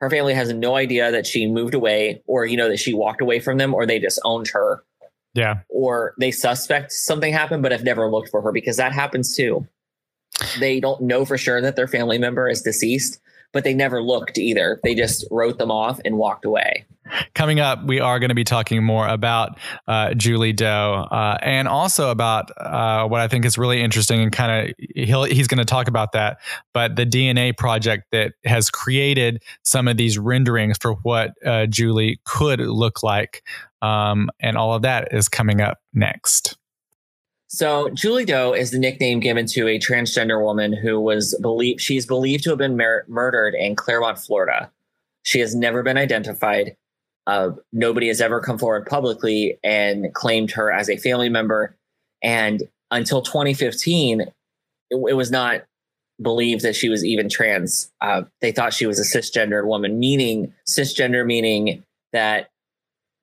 her 0.00 0.10
family 0.10 0.34
has 0.34 0.52
no 0.52 0.76
idea 0.76 1.10
that 1.10 1.26
she 1.26 1.46
moved 1.46 1.74
away 1.74 2.22
or 2.26 2.46
you 2.46 2.56
know 2.56 2.68
that 2.68 2.78
she 2.78 2.94
walked 2.94 3.20
away 3.20 3.40
from 3.40 3.58
them 3.58 3.74
or 3.74 3.86
they 3.86 3.98
just 3.98 4.20
owned 4.24 4.48
her 4.48 4.82
yeah 5.34 5.58
or 5.68 6.14
they 6.18 6.30
suspect 6.30 6.92
something 6.92 7.32
happened 7.32 7.62
but 7.62 7.72
have 7.72 7.84
never 7.84 8.10
looked 8.10 8.30
for 8.30 8.40
her 8.40 8.52
because 8.52 8.76
that 8.76 8.92
happens 8.92 9.34
too 9.34 9.66
they 10.60 10.80
don't 10.80 11.02
know 11.02 11.24
for 11.24 11.36
sure 11.36 11.60
that 11.60 11.76
their 11.76 11.88
family 11.88 12.18
member 12.18 12.48
is 12.48 12.62
deceased 12.62 13.20
but 13.52 13.64
they 13.64 13.74
never 13.74 14.02
looked 14.02 14.38
either. 14.38 14.80
They 14.82 14.94
just 14.94 15.26
wrote 15.30 15.58
them 15.58 15.70
off 15.70 16.00
and 16.04 16.16
walked 16.16 16.44
away. 16.44 16.84
Coming 17.34 17.58
up, 17.58 17.84
we 17.84 18.00
are 18.00 18.18
going 18.18 18.28
to 18.28 18.34
be 18.34 18.44
talking 18.44 18.82
more 18.84 19.08
about 19.08 19.58
uh, 19.86 20.12
Julie 20.14 20.52
Doe 20.52 21.06
uh, 21.10 21.38
and 21.40 21.66
also 21.66 22.10
about 22.10 22.50
uh, 22.58 23.06
what 23.08 23.20
I 23.20 23.28
think 23.28 23.44
is 23.44 23.56
really 23.56 23.80
interesting 23.80 24.20
and 24.20 24.30
kind 24.30 24.68
of 24.70 24.74
he's 24.94 25.48
going 25.48 25.58
to 25.58 25.64
talk 25.64 25.88
about 25.88 26.12
that. 26.12 26.38
But 26.74 26.96
the 26.96 27.06
DNA 27.06 27.56
project 27.56 28.08
that 28.12 28.34
has 28.44 28.68
created 28.70 29.42
some 29.62 29.88
of 29.88 29.96
these 29.96 30.18
renderings 30.18 30.76
for 30.78 30.94
what 31.02 31.32
uh, 31.44 31.66
Julie 31.66 32.20
could 32.24 32.60
look 32.60 33.02
like. 33.02 33.42
Um, 33.80 34.28
and 34.40 34.58
all 34.58 34.74
of 34.74 34.82
that 34.82 35.14
is 35.14 35.28
coming 35.28 35.60
up 35.60 35.78
next. 35.94 36.58
So 37.48 37.88
Julie 37.90 38.26
Doe 38.26 38.52
is 38.52 38.70
the 38.70 38.78
nickname 38.78 39.20
given 39.20 39.46
to 39.46 39.66
a 39.68 39.78
transgender 39.78 40.42
woman 40.42 40.72
who 40.72 41.00
was 41.00 41.36
believed 41.40 41.80
she's 41.80 42.04
believed 42.04 42.44
to 42.44 42.50
have 42.50 42.58
been 42.58 42.76
mur- 42.76 43.06
murdered 43.08 43.54
in 43.54 43.74
Clermont, 43.74 44.18
Florida. 44.18 44.70
She 45.22 45.40
has 45.40 45.54
never 45.54 45.82
been 45.82 45.96
identified. 45.96 46.76
Uh, 47.26 47.50
nobody 47.72 48.08
has 48.08 48.20
ever 48.20 48.40
come 48.40 48.58
forward 48.58 48.86
publicly 48.86 49.58
and 49.64 50.12
claimed 50.14 50.50
her 50.52 50.70
as 50.70 50.90
a 50.90 50.98
family 50.98 51.30
member. 51.30 51.74
And 52.22 52.62
until 52.90 53.22
2015, 53.22 54.20
it, 54.20 54.30
it 54.90 55.14
was 55.14 55.30
not 55.30 55.64
believed 56.20 56.62
that 56.62 56.76
she 56.76 56.88
was 56.88 57.04
even 57.04 57.28
trans. 57.28 57.90
Uh, 58.00 58.22
they 58.40 58.52
thought 58.52 58.74
she 58.74 58.86
was 58.86 58.98
a 58.98 59.18
cisgendered 59.18 59.66
woman, 59.66 59.98
meaning 59.98 60.52
cisgender 60.66 61.24
meaning 61.24 61.82
that 62.12 62.50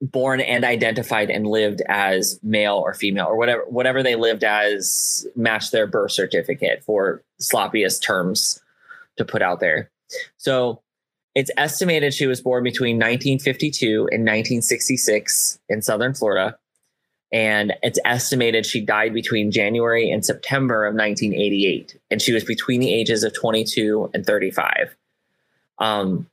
born 0.02 0.42
and 0.42 0.66
identified 0.66 1.30
and 1.30 1.48
lived 1.48 1.82
as 1.88 2.40
male 2.44 2.76
or 2.76 2.94
female 2.94 3.28
or 3.28 3.38
whatever 3.38 3.64
whatever 3.68 4.04
they 4.04 4.16
lived 4.16 4.44
as 4.44 5.26
matched 5.36 5.72
their 5.72 5.88
birth 5.88 6.12
certificate 6.12 6.84
for 6.84 7.24
sloppiest 7.42 8.02
terms 8.02 8.62
to 9.18 9.26
put 9.26 9.42
out 9.42 9.60
there. 9.60 9.90
So 10.38 10.82
it's 11.34 11.52
estimated 11.58 12.14
she 12.14 12.28
was 12.28 12.42
born 12.42 12.64
between 12.64 12.96
1952 12.96 14.00
and 14.12 14.22
1966 14.22 15.60
in 15.70 15.82
southern 15.82 16.14
Florida. 16.14 16.58
And 17.32 17.74
it's 17.82 18.00
estimated 18.06 18.66
she 18.66 18.80
died 18.80 19.14
between 19.14 19.52
January 19.52 20.10
and 20.10 20.24
September 20.24 20.86
of 20.86 20.94
1988. 20.94 22.00
And 22.10 22.22
she 22.22 22.32
was 22.32 22.46
between 22.46 22.80
the 22.80 22.94
ages 22.94 23.24
of 23.24 23.34
22 23.34 24.12
and 24.14 24.26
35. 24.26 24.96
Um, 25.80 26.30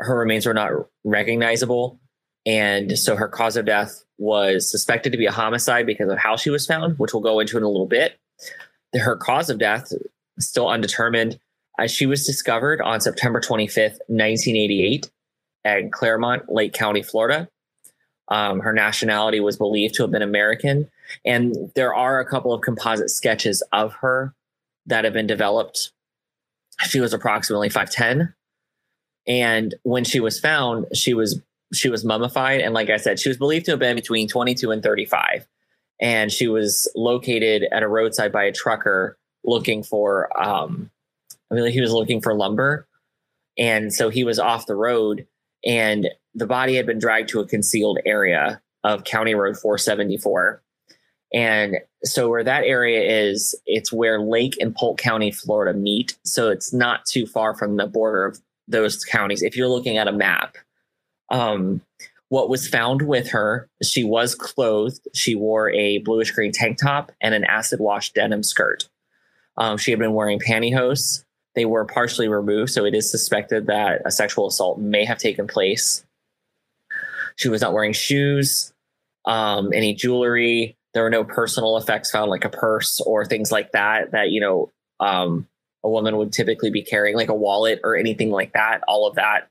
her 0.00 0.18
remains 0.18 0.46
were 0.46 0.54
not 0.54 0.72
recognizable 1.04 2.00
and 2.46 2.98
so 2.98 3.16
her 3.16 3.28
cause 3.28 3.56
of 3.56 3.66
death 3.66 4.04
was 4.18 4.70
suspected 4.70 5.12
to 5.12 5.18
be 5.18 5.26
a 5.26 5.32
homicide 5.32 5.86
because 5.86 6.10
of 6.10 6.18
how 6.18 6.36
she 6.36 6.50
was 6.50 6.66
found, 6.66 6.98
which 6.98 7.12
we'll 7.12 7.22
go 7.22 7.40
into 7.40 7.56
in 7.56 7.62
a 7.62 7.68
little 7.68 7.86
bit. 7.86 8.18
Her 8.94 9.16
cause 9.16 9.48
of 9.50 9.58
death 9.58 9.92
still 10.38 10.68
undetermined. 10.68 11.38
Uh, 11.78 11.86
she 11.86 12.06
was 12.06 12.26
discovered 12.26 12.80
on 12.80 13.00
September 13.00 13.40
25th, 13.40 13.98
1988, 14.08 15.10
at 15.64 15.92
Clermont, 15.92 16.50
Lake 16.50 16.72
County, 16.72 17.02
Florida. 17.02 17.48
Um, 18.28 18.60
her 18.60 18.72
nationality 18.72 19.40
was 19.40 19.56
believed 19.56 19.94
to 19.94 20.02
have 20.02 20.10
been 20.10 20.22
American. 20.22 20.90
And 21.24 21.70
there 21.74 21.94
are 21.94 22.20
a 22.20 22.26
couple 22.26 22.52
of 22.52 22.62
composite 22.62 23.10
sketches 23.10 23.62
of 23.72 23.94
her 23.94 24.34
that 24.86 25.04
have 25.04 25.12
been 25.12 25.26
developed. 25.26 25.90
She 26.80 27.00
was 27.00 27.12
approximately 27.12 27.68
5'10. 27.68 28.32
And 29.26 29.74
when 29.82 30.04
she 30.04 30.20
was 30.20 30.40
found, 30.40 30.86
she 30.94 31.14
was 31.14 31.40
she 31.72 31.88
was 31.88 32.04
mummified. 32.04 32.60
And 32.60 32.74
like 32.74 32.90
I 32.90 32.96
said, 32.96 33.18
she 33.18 33.28
was 33.28 33.38
believed 33.38 33.66
to 33.66 33.72
have 33.72 33.80
been 33.80 33.96
between 33.96 34.28
22 34.28 34.70
and 34.70 34.82
35. 34.82 35.46
And 36.00 36.32
she 36.32 36.48
was 36.48 36.90
located 36.94 37.64
at 37.72 37.82
a 37.82 37.88
roadside 37.88 38.32
by 38.32 38.44
a 38.44 38.52
trucker 38.52 39.18
looking 39.44 39.82
for, 39.82 40.28
um, 40.40 40.90
I 41.50 41.54
mean, 41.54 41.72
he 41.72 41.80
was 41.80 41.92
looking 41.92 42.20
for 42.20 42.34
lumber. 42.34 42.86
And 43.58 43.92
so 43.92 44.08
he 44.08 44.24
was 44.24 44.38
off 44.38 44.66
the 44.66 44.74
road 44.74 45.26
and 45.64 46.08
the 46.34 46.46
body 46.46 46.74
had 46.74 46.86
been 46.86 46.98
dragged 46.98 47.28
to 47.30 47.40
a 47.40 47.46
concealed 47.46 47.98
area 48.04 48.60
of 48.84 49.04
County 49.04 49.34
Road 49.34 49.56
474. 49.56 50.62
And 51.32 51.76
so 52.04 52.28
where 52.28 52.44
that 52.44 52.64
area 52.64 53.30
is, 53.30 53.54
it's 53.64 53.92
where 53.92 54.20
Lake 54.20 54.56
and 54.60 54.74
Polk 54.74 54.98
County, 54.98 55.30
Florida 55.30 55.78
meet. 55.78 56.16
So 56.24 56.50
it's 56.50 56.72
not 56.72 57.06
too 57.06 57.26
far 57.26 57.54
from 57.54 57.76
the 57.76 57.86
border 57.86 58.26
of 58.26 58.40
those 58.68 59.04
counties. 59.04 59.42
If 59.42 59.56
you're 59.56 59.68
looking 59.68 59.98
at 59.98 60.08
a 60.08 60.12
map, 60.12 60.56
um, 61.32 61.80
what 62.28 62.48
was 62.48 62.68
found 62.68 63.02
with 63.02 63.28
her, 63.30 63.68
she 63.82 64.04
was 64.04 64.34
clothed. 64.34 65.06
She 65.12 65.34
wore 65.34 65.70
a 65.70 65.98
bluish 65.98 66.30
green 66.30 66.52
tank 66.52 66.78
top 66.78 67.10
and 67.20 67.34
an 67.34 67.44
acid 67.44 67.80
wash 67.80 68.12
denim 68.12 68.42
skirt. 68.42 68.88
Um, 69.56 69.76
she 69.76 69.90
had 69.90 69.98
been 69.98 70.14
wearing 70.14 70.38
pantyhose. 70.38 71.24
They 71.54 71.66
were 71.66 71.84
partially 71.84 72.28
removed, 72.28 72.70
so 72.70 72.86
it 72.86 72.94
is 72.94 73.10
suspected 73.10 73.66
that 73.66 74.00
a 74.06 74.10
sexual 74.10 74.46
assault 74.46 74.78
may 74.78 75.04
have 75.04 75.18
taken 75.18 75.46
place. 75.46 76.04
She 77.36 77.50
was 77.50 77.60
not 77.60 77.74
wearing 77.74 77.92
shoes, 77.92 78.72
um, 79.26 79.70
any 79.74 79.94
jewelry. 79.94 80.76
There 80.94 81.02
were 81.02 81.10
no 81.10 81.24
personal 81.24 81.76
effects 81.76 82.10
found, 82.10 82.30
like 82.30 82.44
a 82.44 82.50
purse 82.50 83.00
or 83.00 83.26
things 83.26 83.52
like 83.52 83.72
that, 83.72 84.12
that, 84.12 84.30
you 84.30 84.40
know, 84.40 84.70
um, 85.00 85.46
a 85.84 85.90
woman 85.90 86.16
would 86.16 86.32
typically 86.32 86.70
be 86.70 86.82
carrying, 86.82 87.16
like 87.16 87.28
a 87.28 87.34
wallet 87.34 87.80
or 87.84 87.96
anything 87.96 88.30
like 88.30 88.54
that. 88.54 88.80
All 88.88 89.06
of 89.06 89.16
that 89.16 89.48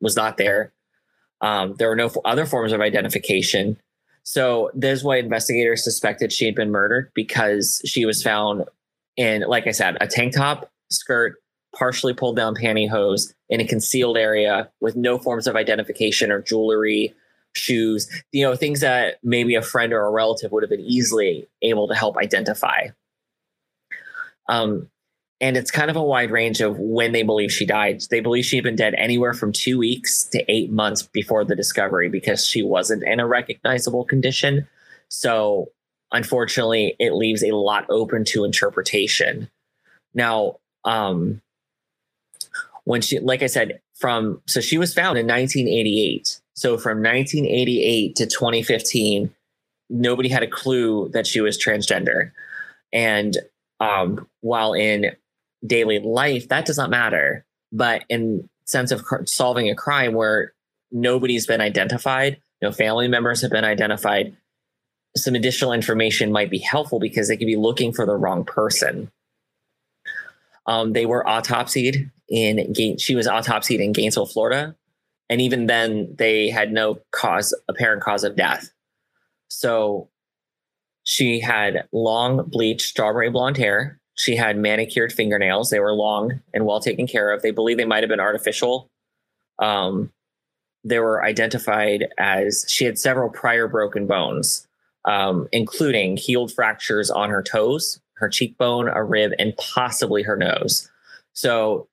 was 0.00 0.14
not 0.14 0.36
there. 0.36 0.72
Um, 1.40 1.74
there 1.78 1.88
were 1.88 1.96
no 1.96 2.10
other 2.24 2.46
forms 2.46 2.72
of 2.72 2.80
identification. 2.80 3.78
So 4.22 4.70
there's 4.74 5.02
why 5.02 5.16
investigators 5.16 5.82
suspected 5.82 6.32
she 6.32 6.44
had 6.44 6.54
been 6.54 6.70
murdered 6.70 7.10
because 7.14 7.82
she 7.84 8.04
was 8.04 8.22
found 8.22 8.64
in, 9.16 9.42
like 9.42 9.66
I 9.66 9.72
said, 9.72 9.96
a 10.00 10.06
tank 10.06 10.34
top, 10.34 10.70
skirt, 10.90 11.36
partially 11.74 12.12
pulled 12.12 12.36
down 12.36 12.54
pantyhose 12.54 13.32
in 13.48 13.60
a 13.60 13.66
concealed 13.66 14.16
area 14.16 14.70
with 14.80 14.96
no 14.96 15.18
forms 15.18 15.46
of 15.46 15.56
identification 15.56 16.30
or 16.30 16.42
jewelry, 16.42 17.14
shoes, 17.54 18.08
you 18.32 18.44
know, 18.44 18.54
things 18.54 18.80
that 18.80 19.18
maybe 19.22 19.54
a 19.54 19.62
friend 19.62 19.92
or 19.92 20.06
a 20.06 20.10
relative 20.10 20.52
would 20.52 20.62
have 20.62 20.70
been 20.70 20.80
easily 20.80 21.48
able 21.62 21.88
to 21.88 21.94
help 21.94 22.16
identify. 22.16 22.88
Um, 24.48 24.88
and 25.40 25.56
it's 25.56 25.70
kind 25.70 25.90
of 25.90 25.96
a 25.96 26.02
wide 26.02 26.30
range 26.30 26.60
of 26.60 26.78
when 26.78 27.12
they 27.12 27.22
believe 27.22 27.50
she 27.50 27.64
died. 27.64 28.02
They 28.10 28.20
believe 28.20 28.44
she 28.44 28.56
had 28.56 28.64
been 28.64 28.76
dead 28.76 28.94
anywhere 28.98 29.32
from 29.32 29.52
two 29.52 29.78
weeks 29.78 30.24
to 30.24 30.44
eight 30.52 30.70
months 30.70 31.02
before 31.02 31.44
the 31.44 31.56
discovery 31.56 32.08
because 32.08 32.46
she 32.46 32.62
wasn't 32.62 33.02
in 33.04 33.20
a 33.20 33.26
recognizable 33.26 34.04
condition. 34.04 34.68
So, 35.08 35.70
unfortunately, 36.12 36.94
it 36.98 37.14
leaves 37.14 37.42
a 37.42 37.52
lot 37.52 37.86
open 37.88 38.24
to 38.26 38.44
interpretation. 38.44 39.50
Now, 40.12 40.58
um, 40.84 41.40
when 42.84 43.00
she, 43.00 43.18
like 43.18 43.42
I 43.42 43.46
said, 43.46 43.80
from 43.94 44.42
so 44.46 44.60
she 44.60 44.78
was 44.78 44.92
found 44.92 45.18
in 45.18 45.26
1988. 45.26 46.40
So 46.54 46.76
from 46.76 46.98
1988 46.98 48.16
to 48.16 48.26
2015, 48.26 49.30
nobody 49.88 50.28
had 50.28 50.42
a 50.42 50.48
clue 50.48 51.08
that 51.10 51.26
she 51.26 51.40
was 51.40 51.62
transgender. 51.62 52.32
And 52.92 53.38
um, 53.78 54.26
while 54.40 54.74
in 54.74 55.16
daily 55.64 55.98
life, 55.98 56.48
that 56.48 56.66
does 56.66 56.78
not 56.78 56.90
matter. 56.90 57.44
But 57.72 58.04
in 58.08 58.48
sense 58.64 58.90
of 58.90 59.04
solving 59.26 59.68
a 59.68 59.74
crime 59.74 60.14
where 60.14 60.52
nobody's 60.90 61.46
been 61.46 61.60
identified, 61.60 62.40
no 62.62 62.72
family 62.72 63.08
members 63.08 63.42
have 63.42 63.50
been 63.50 63.64
identified, 63.64 64.36
some 65.16 65.34
additional 65.34 65.72
information 65.72 66.32
might 66.32 66.50
be 66.50 66.58
helpful 66.58 67.00
because 67.00 67.28
they 67.28 67.36
could 67.36 67.46
be 67.46 67.56
looking 67.56 67.92
for 67.92 68.06
the 68.06 68.16
wrong 68.16 68.44
person. 68.44 69.10
Um, 70.66 70.92
they 70.92 71.06
were 71.06 71.24
autopsied 71.24 72.10
in 72.28 72.74
she 72.98 73.14
was 73.16 73.26
autopsied 73.26 73.80
in 73.80 73.92
Gainesville, 73.92 74.26
Florida, 74.26 74.76
and 75.28 75.40
even 75.40 75.66
then 75.66 76.14
they 76.16 76.48
had 76.48 76.72
no 76.72 77.00
cause 77.10 77.54
apparent 77.68 78.02
cause 78.02 78.24
of 78.24 78.36
death. 78.36 78.70
So 79.48 80.08
she 81.02 81.40
had 81.40 81.88
long 81.92 82.48
bleached 82.48 82.88
strawberry 82.88 83.30
blonde 83.30 83.56
hair. 83.56 83.99
She 84.20 84.36
had 84.36 84.58
manicured 84.58 85.14
fingernails. 85.14 85.70
They 85.70 85.80
were 85.80 85.94
long 85.94 86.42
and 86.52 86.66
well 86.66 86.80
taken 86.80 87.06
care 87.06 87.32
of. 87.32 87.40
They 87.40 87.52
believe 87.52 87.78
they 87.78 87.86
might 87.86 88.02
have 88.02 88.10
been 88.10 88.20
artificial. 88.20 88.86
Um, 89.58 90.12
they 90.84 90.98
were 90.98 91.24
identified 91.24 92.08
as 92.18 92.66
she 92.68 92.84
had 92.84 92.98
several 92.98 93.30
prior 93.30 93.66
broken 93.66 94.06
bones, 94.06 94.68
um, 95.06 95.48
including 95.52 96.18
healed 96.18 96.52
fractures 96.52 97.10
on 97.10 97.30
her 97.30 97.42
toes, 97.42 97.98
her 98.14 98.28
cheekbone, 98.28 98.88
a 98.88 99.02
rib, 99.02 99.32
and 99.38 99.56
possibly 99.56 100.22
her 100.22 100.36
nose. 100.36 100.90
So 101.32 101.88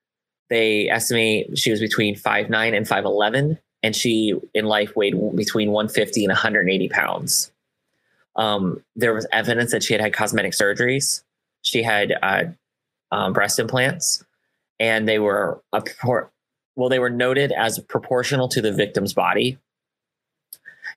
they 0.49 0.89
estimate 0.89 1.57
she 1.57 1.71
was 1.71 1.79
between 1.79 2.15
5'9 2.15 2.75
and 2.75 2.85
5'11, 2.85 3.57
and 3.83 3.95
she 3.95 4.33
in 4.53 4.65
life 4.65 4.97
weighed 4.97 5.15
between 5.33 5.71
150 5.71 6.25
and 6.25 6.31
180 6.31 6.89
pounds. 6.89 7.53
Um, 8.35 8.83
there 8.97 9.13
was 9.13 9.25
evidence 9.31 9.71
that 9.71 9.83
she 9.83 9.93
had 9.93 10.01
had 10.01 10.13
cosmetic 10.13 10.51
surgeries. 10.51 11.23
She 11.61 11.83
had 11.83 12.13
uh, 12.21 12.43
um, 13.11 13.33
breast 13.33 13.59
implants, 13.59 14.23
and 14.79 15.07
they 15.07 15.19
were 15.19 15.61
a 15.73 15.83
well, 16.75 16.89
they 16.89 16.99
were 16.99 17.09
noted 17.09 17.51
as 17.51 17.79
proportional 17.79 18.47
to 18.49 18.61
the 18.61 18.71
victim's 18.71 19.13
body, 19.13 19.57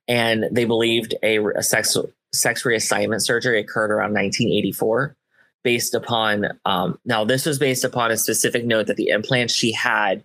and 0.07 0.45
they 0.51 0.65
believed 0.65 1.15
a, 1.23 1.39
a 1.55 1.63
sex 1.63 1.97
sex 2.33 2.63
reassignment 2.63 3.21
surgery 3.21 3.59
occurred 3.59 3.91
around 3.91 4.13
1984 4.13 5.15
based 5.63 5.93
upon 5.93 6.47
um, 6.65 6.97
now 7.05 7.25
this 7.25 7.45
was 7.45 7.59
based 7.59 7.83
upon 7.83 8.09
a 8.09 8.17
specific 8.17 8.65
note 8.65 8.87
that 8.87 8.95
the 8.95 9.09
implants 9.09 9.53
she 9.53 9.71
had 9.71 10.23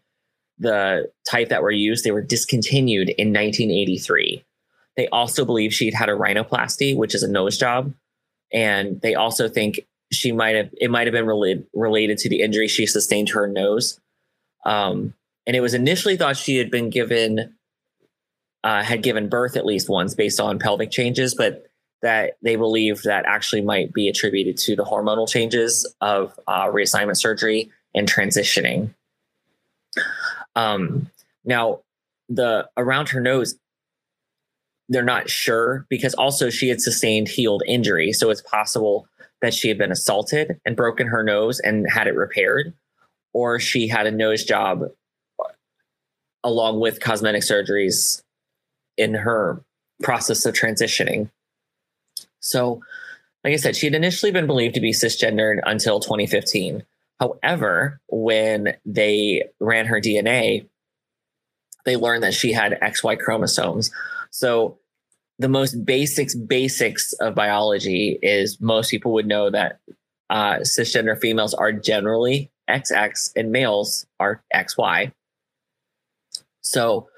the 0.58 1.10
type 1.28 1.48
that 1.48 1.62
were 1.62 1.70
used 1.70 2.04
they 2.04 2.12
were 2.12 2.22
discontinued 2.22 3.08
in 3.10 3.32
1983 3.32 4.44
they 4.96 5.08
also 5.08 5.44
believe 5.44 5.74
she'd 5.74 5.94
had 5.94 6.08
a 6.08 6.12
rhinoplasty 6.12 6.96
which 6.96 7.14
is 7.14 7.22
a 7.24 7.30
nose 7.30 7.58
job 7.58 7.92
and 8.52 9.00
they 9.00 9.14
also 9.14 9.48
think 9.48 9.80
she 10.12 10.32
might 10.32 10.54
have 10.56 10.70
it 10.80 10.90
might 10.90 11.06
have 11.06 11.12
been 11.12 11.26
related 11.26 11.66
related 11.74 12.18
to 12.18 12.28
the 12.28 12.40
injury 12.42 12.68
she 12.68 12.86
sustained 12.86 13.28
to 13.28 13.34
her 13.34 13.46
nose 13.46 14.00
um, 14.64 15.14
and 15.46 15.56
it 15.56 15.60
was 15.60 15.74
initially 15.74 16.16
thought 16.16 16.36
she 16.36 16.56
had 16.56 16.70
been 16.70 16.90
given 16.90 17.54
uh, 18.64 18.82
had 18.82 19.02
given 19.02 19.28
birth 19.28 19.56
at 19.56 19.66
least 19.66 19.88
once 19.88 20.14
based 20.14 20.40
on 20.40 20.58
pelvic 20.58 20.90
changes 20.90 21.34
but 21.34 21.66
that 22.02 22.36
they 22.42 22.56
believe 22.56 23.02
that 23.02 23.24
actually 23.26 23.62
might 23.62 23.92
be 23.92 24.08
attributed 24.08 24.56
to 24.56 24.76
the 24.76 24.84
hormonal 24.84 25.28
changes 25.28 25.92
of 26.00 26.38
uh, 26.46 26.66
reassignment 26.66 27.16
surgery 27.16 27.70
and 27.94 28.08
transitioning. 28.08 28.94
Um, 30.54 31.10
now, 31.44 31.80
the 32.28 32.68
around 32.76 33.08
her 33.10 33.20
nose, 33.20 33.56
they're 34.88 35.02
not 35.02 35.28
sure 35.28 35.86
because 35.88 36.14
also 36.14 36.50
she 36.50 36.68
had 36.68 36.80
sustained 36.80 37.28
healed 37.28 37.62
injury, 37.66 38.12
so 38.12 38.30
it's 38.30 38.42
possible 38.42 39.08
that 39.46 39.54
she 39.54 39.68
had 39.68 39.78
been 39.78 39.92
assaulted 39.92 40.60
and 40.66 40.74
broken 40.74 41.06
her 41.06 41.22
nose 41.22 41.60
and 41.60 41.88
had 41.88 42.08
it 42.08 42.16
repaired, 42.16 42.74
or 43.32 43.60
she 43.60 43.86
had 43.86 44.04
a 44.04 44.10
nose 44.10 44.42
job 44.42 44.82
along 46.42 46.80
with 46.80 46.98
cosmetic 46.98 47.42
surgeries 47.42 48.22
in 48.96 49.14
her 49.14 49.62
process 50.02 50.44
of 50.46 50.54
transitioning. 50.54 51.30
So, 52.40 52.80
like 53.44 53.52
I 53.52 53.56
said, 53.56 53.76
she 53.76 53.86
had 53.86 53.94
initially 53.94 54.32
been 54.32 54.48
believed 54.48 54.74
to 54.74 54.80
be 54.80 54.92
cisgendered 54.92 55.60
until 55.64 56.00
2015. 56.00 56.82
However, 57.20 58.00
when 58.08 58.76
they 58.84 59.44
ran 59.60 59.86
her 59.86 60.00
DNA, 60.00 60.66
they 61.84 61.94
learned 61.94 62.24
that 62.24 62.34
she 62.34 62.52
had 62.52 62.80
XY 62.82 63.20
chromosomes. 63.20 63.92
So, 64.32 64.78
the 65.38 65.48
most 65.48 65.84
basics 65.84 66.34
basics 66.34 67.12
of 67.14 67.34
biology 67.34 68.18
is 68.22 68.60
most 68.60 68.90
people 68.90 69.12
would 69.12 69.26
know 69.26 69.50
that 69.50 69.80
uh, 70.30 70.56
cisgender 70.60 71.18
females 71.18 71.54
are 71.54 71.72
generally 71.72 72.50
XX 72.68 73.32
and 73.36 73.52
males 73.52 74.06
are 74.18 74.42
XY. 74.54 75.12
So, 76.62 77.08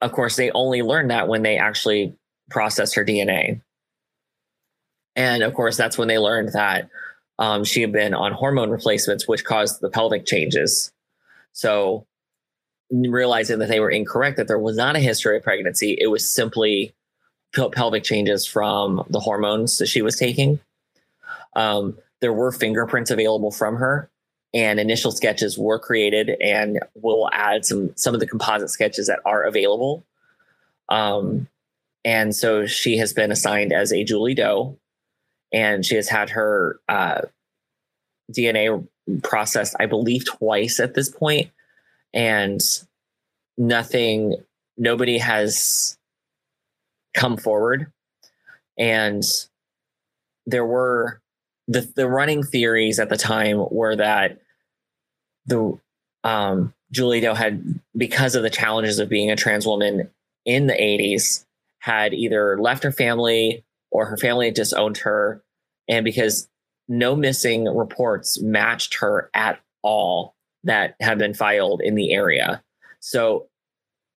of 0.00 0.12
course, 0.12 0.36
they 0.36 0.50
only 0.52 0.82
learned 0.82 1.10
that 1.10 1.28
when 1.28 1.42
they 1.42 1.58
actually 1.58 2.14
processed 2.50 2.94
her 2.94 3.04
DNA. 3.04 3.60
And 5.16 5.42
of 5.42 5.54
course, 5.54 5.76
that's 5.76 5.98
when 5.98 6.08
they 6.08 6.18
learned 6.18 6.52
that 6.52 6.88
um, 7.38 7.64
she 7.64 7.80
had 7.82 7.92
been 7.92 8.14
on 8.14 8.32
hormone 8.32 8.70
replacements, 8.70 9.28
which 9.28 9.44
caused 9.44 9.80
the 9.80 9.90
pelvic 9.90 10.24
changes. 10.24 10.92
So, 11.52 12.06
realizing 12.90 13.58
that 13.58 13.68
they 13.68 13.80
were 13.80 13.90
incorrect, 13.90 14.36
that 14.36 14.46
there 14.46 14.58
was 14.58 14.76
not 14.76 14.96
a 14.96 15.00
history 15.00 15.36
of 15.36 15.42
pregnancy, 15.42 15.96
it 16.00 16.06
was 16.06 16.32
simply 16.32 16.94
pelvic 17.72 18.04
changes 18.04 18.46
from 18.46 19.04
the 19.10 19.20
hormones 19.20 19.78
that 19.78 19.86
she 19.86 20.02
was 20.02 20.16
taking. 20.16 20.60
Um, 21.54 21.98
there 22.20 22.32
were 22.32 22.52
fingerprints 22.52 23.10
available 23.10 23.50
from 23.50 23.76
her, 23.76 24.10
and 24.54 24.80
initial 24.80 25.12
sketches 25.12 25.58
were 25.58 25.78
created, 25.78 26.36
and 26.40 26.80
we'll 26.94 27.28
add 27.32 27.64
some 27.64 27.92
some 27.96 28.14
of 28.14 28.20
the 28.20 28.26
composite 28.26 28.70
sketches 28.70 29.06
that 29.06 29.20
are 29.24 29.44
available. 29.44 30.04
Um, 30.88 31.48
and 32.04 32.34
so 32.34 32.66
she 32.66 32.98
has 32.98 33.12
been 33.12 33.32
assigned 33.32 33.72
as 33.72 33.92
a 33.92 34.04
Julie 34.04 34.34
Doe, 34.34 34.78
and 35.52 35.84
she 35.84 35.96
has 35.96 36.08
had 36.08 36.30
her 36.30 36.78
uh, 36.88 37.22
DNA 38.32 38.86
processed, 39.22 39.74
I 39.80 39.86
believe, 39.86 40.24
twice 40.26 40.80
at 40.80 40.94
this 40.94 41.08
point, 41.08 41.50
and 42.14 42.60
nothing, 43.58 44.36
nobody 44.76 45.18
has 45.18 45.98
come 47.16 47.36
forward, 47.36 47.90
and 48.78 49.24
there 50.46 50.64
were 50.64 51.20
the 51.66 51.80
the 51.96 52.08
running 52.08 52.44
theories 52.44 53.00
at 53.00 53.08
the 53.08 53.16
time 53.16 53.64
were 53.70 53.96
that 53.96 54.38
the 55.46 55.78
um, 56.22 56.72
Julie 56.90 57.20
Doe 57.20 57.34
had 57.34 57.80
because 57.96 58.34
of 58.34 58.42
the 58.42 58.50
challenges 58.50 58.98
of 58.98 59.08
being 59.08 59.30
a 59.30 59.36
trans 59.36 59.66
woman 59.66 60.10
in 60.44 60.66
the 60.66 60.74
80s 60.74 61.44
had 61.80 62.14
either 62.14 62.58
left 62.60 62.84
her 62.84 62.92
family 62.92 63.64
or 63.90 64.06
her 64.06 64.16
family 64.16 64.46
had 64.46 64.54
disowned 64.54 64.98
her. 64.98 65.42
And 65.88 66.04
because 66.04 66.48
no 66.88 67.14
missing 67.14 67.64
reports 67.66 68.40
matched 68.40 68.94
her 68.94 69.30
at 69.34 69.60
all 69.82 70.34
that 70.64 70.96
have 71.00 71.18
been 71.18 71.34
filed 71.34 71.80
in 71.80 71.94
the 71.94 72.12
area. 72.12 72.62
So 73.00 73.48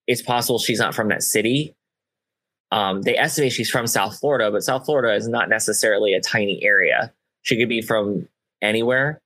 it's 0.05 0.21
possible 0.21 0.59
she's 0.59 0.79
not 0.79 0.95
from 0.95 1.09
that 1.09 1.23
city. 1.23 1.75
Um, 2.71 3.01
they 3.03 3.17
estimate 3.17 3.53
she's 3.53 3.69
from 3.69 3.87
South 3.87 4.19
Florida, 4.19 4.51
but 4.51 4.63
South 4.63 4.85
Florida 4.85 5.13
is 5.15 5.27
not 5.27 5.49
necessarily 5.49 6.13
a 6.13 6.21
tiny 6.21 6.63
area. 6.63 7.13
She 7.43 7.57
could 7.57 7.69
be 7.69 7.81
from 7.81 8.27
anywhere. 8.61 9.21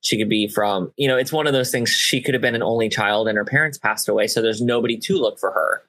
She 0.00 0.18
could 0.18 0.28
be 0.28 0.48
from, 0.48 0.92
you 0.96 1.06
know, 1.06 1.16
it's 1.16 1.32
one 1.32 1.46
of 1.46 1.52
those 1.52 1.70
things. 1.70 1.88
She 1.88 2.20
could 2.20 2.34
have 2.34 2.40
been 2.40 2.56
an 2.56 2.62
only 2.62 2.88
child 2.88 3.28
and 3.28 3.36
her 3.36 3.44
parents 3.44 3.78
passed 3.78 4.08
away. 4.08 4.26
So 4.26 4.42
there's 4.42 4.60
nobody 4.60 4.96
to 4.98 5.16
look 5.16 5.38
for 5.38 5.52
her 5.52 5.82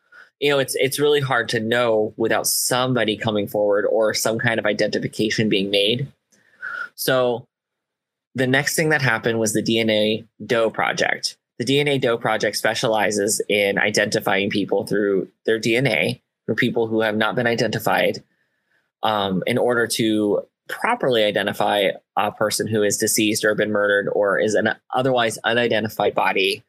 you 0.43 0.49
know 0.49 0.59
it's 0.59 0.75
it's 0.75 0.99
really 0.99 1.21
hard 1.21 1.47
to 1.49 1.59
know 1.61 2.13
without 2.17 2.45
somebody 2.45 3.15
coming 3.15 3.47
forward 3.47 3.85
or 3.85 4.13
some 4.13 4.37
kind 4.37 4.59
of 4.59 4.65
identification 4.65 5.47
being 5.49 5.71
made 5.71 6.11
so 6.95 7.45
the 8.35 8.45
next 8.45 8.75
thing 8.75 8.89
that 8.89 9.01
happened 9.01 9.39
was 9.39 9.53
the 9.53 9.63
dna 9.63 10.25
doe 10.45 10.69
project 10.69 11.37
the 11.59 11.65
dna 11.65 11.99
doe 11.99 12.17
project 12.17 12.57
specializes 12.57 13.41
in 13.47 13.77
identifying 13.77 14.49
people 14.49 14.85
through 14.85 15.27
their 15.45 15.59
dna 15.59 16.19
for 16.45 16.55
people 16.55 16.87
who 16.87 17.01
have 17.01 17.15
not 17.15 17.35
been 17.35 17.47
identified 17.47 18.23
um, 19.01 19.43
in 19.45 19.57
order 19.57 19.87
to 19.87 20.41
properly 20.69 21.23
identify 21.23 21.89
a 22.15 22.31
person 22.31 22.67
who 22.67 22.83
is 22.83 22.97
deceased 22.97 23.43
or 23.43 23.53
been 23.53 23.71
murdered 23.71 24.09
or 24.13 24.39
is 24.39 24.53
an 24.53 24.69
otherwise 24.93 25.37
unidentified 25.43 26.15
body 26.15 26.63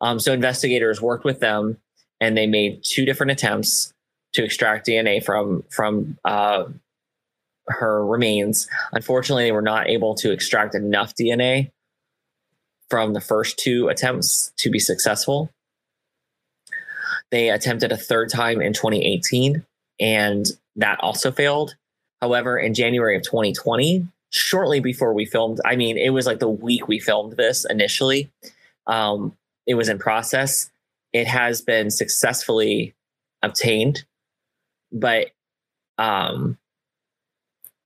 um, 0.00 0.18
so 0.18 0.32
investigators 0.32 1.00
worked 1.00 1.24
with 1.24 1.40
them 1.40 1.78
and 2.20 2.36
they 2.36 2.46
made 2.46 2.82
two 2.82 3.04
different 3.04 3.32
attempts 3.32 3.92
to 4.32 4.44
extract 4.44 4.86
DNA 4.86 5.24
from 5.24 5.64
from 5.70 6.18
uh, 6.24 6.64
her 7.68 8.04
remains. 8.04 8.68
Unfortunately, 8.92 9.44
they 9.44 9.52
were 9.52 9.62
not 9.62 9.88
able 9.88 10.14
to 10.16 10.32
extract 10.32 10.74
enough 10.74 11.14
DNA 11.14 11.70
from 12.88 13.14
the 13.14 13.20
first 13.20 13.58
two 13.58 13.88
attempts 13.88 14.52
to 14.58 14.70
be 14.70 14.78
successful. 14.78 15.50
They 17.30 17.50
attempted 17.50 17.92
a 17.92 17.96
third 17.96 18.30
time 18.30 18.60
in 18.60 18.72
2018, 18.72 19.64
and 20.00 20.46
that 20.76 21.00
also 21.00 21.30
failed. 21.32 21.76
However, 22.20 22.58
in 22.58 22.74
January 22.74 23.16
of 23.16 23.22
2020, 23.22 24.06
shortly 24.30 24.80
before 24.80 25.12
we 25.12 25.26
filmed, 25.26 25.60
I 25.64 25.76
mean, 25.76 25.98
it 25.98 26.10
was 26.10 26.26
like 26.26 26.38
the 26.38 26.48
week 26.48 26.88
we 26.88 26.98
filmed 26.98 27.36
this 27.36 27.66
initially, 27.68 28.30
um, 28.86 29.36
it 29.66 29.74
was 29.74 29.88
in 29.88 29.98
process 29.98 30.70
it 31.16 31.26
has 31.26 31.62
been 31.62 31.90
successfully 31.90 32.94
obtained, 33.42 34.04
but 34.92 35.28
um, 35.96 36.58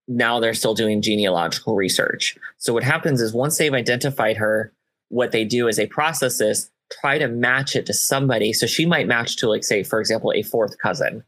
now 0.08 0.40
they're 0.40 0.52
still 0.52 0.74
doing 0.74 1.00
genealogical 1.00 1.76
research. 1.76 2.36
So 2.58 2.72
what 2.72 2.82
happens 2.82 3.20
is 3.20 3.32
once 3.32 3.56
they've 3.56 3.72
identified 3.72 4.36
her, 4.38 4.72
what 5.10 5.30
they 5.30 5.44
do 5.44 5.68
is 5.68 5.76
they 5.76 5.86
process 5.86 6.38
this, 6.38 6.72
try 6.90 7.18
to 7.18 7.28
match 7.28 7.76
it 7.76 7.86
to 7.86 7.94
somebody. 7.94 8.52
So 8.52 8.66
she 8.66 8.86
might 8.86 9.06
match 9.06 9.36
to, 9.36 9.48
like, 9.48 9.64
say, 9.64 9.82
for 9.82 10.00
example, 10.00 10.32
a 10.32 10.42
fourth 10.42 10.78
cousin. 10.78 11.24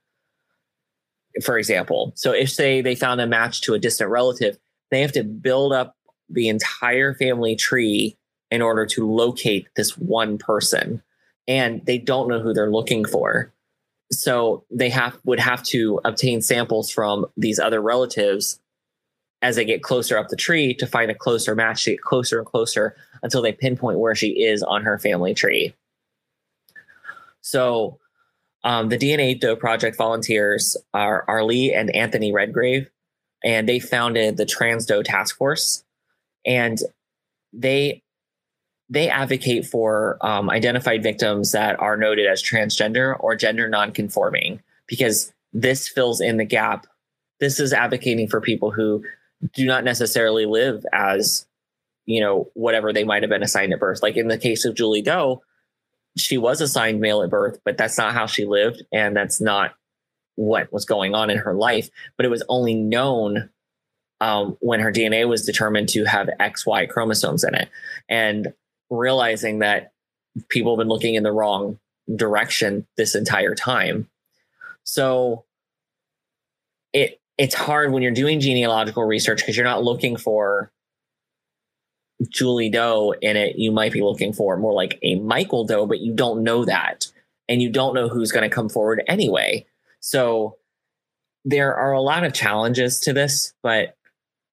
For 1.42 1.56
example, 1.56 2.12
so 2.14 2.32
if 2.32 2.50
say 2.50 2.82
they 2.82 2.94
found 2.94 3.20
a 3.20 3.26
match 3.26 3.62
to 3.62 3.74
a 3.74 3.78
distant 3.78 4.10
relative, 4.10 4.58
they 4.90 5.00
have 5.00 5.12
to 5.12 5.24
build 5.24 5.72
up 5.72 5.96
the 6.28 6.48
entire 6.48 7.14
family 7.14 7.56
tree 7.56 8.16
in 8.50 8.60
order 8.60 8.84
to 8.84 9.10
locate 9.10 9.66
this 9.76 9.96
one 9.96 10.36
person 10.36 11.02
and 11.48 11.84
they 11.86 11.98
don't 11.98 12.28
know 12.28 12.40
who 12.40 12.52
they're 12.52 12.70
looking 12.70 13.04
for. 13.04 13.50
So 14.10 14.64
they 14.70 14.90
have 14.90 15.18
would 15.24 15.40
have 15.40 15.62
to 15.64 16.00
obtain 16.04 16.42
samples 16.42 16.90
from 16.90 17.26
these 17.36 17.58
other 17.58 17.80
relatives 17.80 18.60
as 19.40 19.56
they 19.56 19.64
get 19.64 19.82
closer 19.82 20.18
up 20.18 20.28
the 20.28 20.36
tree 20.36 20.74
to 20.74 20.86
find 20.86 21.10
a 21.10 21.14
closer 21.14 21.54
match, 21.54 21.84
to 21.84 21.92
get 21.92 22.02
closer 22.02 22.38
and 22.38 22.46
closer 22.46 22.94
until 23.22 23.42
they 23.42 23.52
pinpoint 23.52 23.98
where 23.98 24.14
she 24.14 24.42
is 24.42 24.62
on 24.62 24.82
her 24.82 24.98
family 24.98 25.34
tree. 25.34 25.74
So 27.40 27.98
um, 28.64 28.88
the 28.88 28.98
DNA 28.98 29.38
Doe 29.38 29.56
Project 29.56 29.96
volunteers 29.96 30.76
are, 30.94 31.24
are 31.28 31.44
Lee 31.44 31.72
and 31.72 31.94
Anthony 31.94 32.32
Redgrave, 32.32 32.88
and 33.44 33.68
they 33.68 33.80
founded 33.80 34.36
the 34.36 34.46
Trans 34.46 34.86
Doe 34.86 35.02
Task 35.02 35.36
Force, 35.36 35.84
and 36.46 36.78
they 37.52 38.02
they 38.88 39.08
advocate 39.08 39.64
for 39.64 40.18
um, 40.20 40.50
identified 40.50 41.02
victims 41.02 41.52
that 41.52 41.80
are 41.80 41.96
noted 41.96 42.26
as 42.26 42.42
transgender 42.42 43.16
or 43.20 43.34
gender 43.34 43.66
nonconforming 43.66 44.60
because 44.86 45.32
this 45.54 45.88
fills 45.88 46.20
in 46.20 46.36
the 46.36 46.44
gap. 46.44 46.86
This 47.40 47.58
is 47.58 47.72
advocating 47.72 48.28
for 48.28 48.40
people 48.40 48.70
who 48.70 49.02
do 49.54 49.64
not 49.64 49.82
necessarily 49.82 50.44
live 50.44 50.84
as 50.92 51.46
you 52.06 52.20
know 52.20 52.50
whatever 52.54 52.92
they 52.92 53.04
might 53.04 53.22
have 53.22 53.30
been 53.30 53.42
assigned 53.42 53.72
at 53.72 53.80
birth. 53.80 54.02
Like 54.02 54.16
in 54.16 54.28
the 54.28 54.38
case 54.38 54.64
of 54.64 54.74
Julie 54.74 55.02
Doe, 55.02 55.42
she 56.16 56.38
was 56.38 56.60
assigned 56.60 57.00
male 57.00 57.22
at 57.22 57.30
birth, 57.30 57.58
but 57.64 57.76
that's 57.76 57.98
not 57.98 58.14
how 58.14 58.26
she 58.26 58.44
lived, 58.44 58.82
and 58.92 59.16
that's 59.16 59.40
not 59.40 59.74
what 60.34 60.72
was 60.72 60.84
going 60.84 61.14
on 61.14 61.30
in 61.30 61.38
her 61.38 61.54
life. 61.54 61.90
But 62.16 62.26
it 62.26 62.30
was 62.30 62.44
only 62.48 62.74
known 62.74 63.50
um, 64.20 64.56
when 64.60 64.80
her 64.80 64.92
DNA 64.92 65.28
was 65.28 65.44
determined 65.44 65.88
to 65.90 66.04
have 66.04 66.28
XY 66.40 66.88
chromosomes 66.88 67.44
in 67.44 67.54
it, 67.54 67.68
and 68.08 68.52
realizing 68.90 69.60
that 69.60 69.92
people 70.48 70.72
have 70.72 70.78
been 70.78 70.88
looking 70.88 71.14
in 71.14 71.22
the 71.22 71.32
wrong 71.32 71.78
direction 72.14 72.86
this 72.96 73.14
entire 73.14 73.54
time. 73.54 74.08
So 74.84 75.44
it 76.92 77.20
it's 77.38 77.54
hard 77.54 77.92
when 77.92 78.02
you're 78.02 78.12
doing 78.12 78.40
genealogical 78.40 79.04
research 79.04 79.38
because 79.38 79.56
you're 79.56 79.64
not 79.64 79.82
looking 79.82 80.16
for 80.16 80.70
Julie 82.28 82.70
Doe 82.70 83.14
in 83.20 83.36
it, 83.36 83.56
you 83.56 83.72
might 83.72 83.92
be 83.92 84.02
looking 84.02 84.32
for 84.32 84.56
more 84.56 84.72
like 84.72 84.98
a 85.02 85.16
Michael 85.16 85.64
Doe, 85.64 85.86
but 85.86 86.00
you 86.00 86.14
don't 86.14 86.42
know 86.42 86.64
that. 86.64 87.06
And 87.48 87.60
you 87.60 87.70
don't 87.70 87.94
know 87.94 88.08
who's 88.08 88.32
going 88.32 88.48
to 88.48 88.54
come 88.54 88.68
forward 88.68 89.02
anyway. 89.08 89.66
So 90.00 90.56
there 91.44 91.74
are 91.74 91.92
a 91.92 92.00
lot 92.00 92.24
of 92.24 92.32
challenges 92.32 93.00
to 93.00 93.12
this, 93.12 93.52
but 93.62 93.96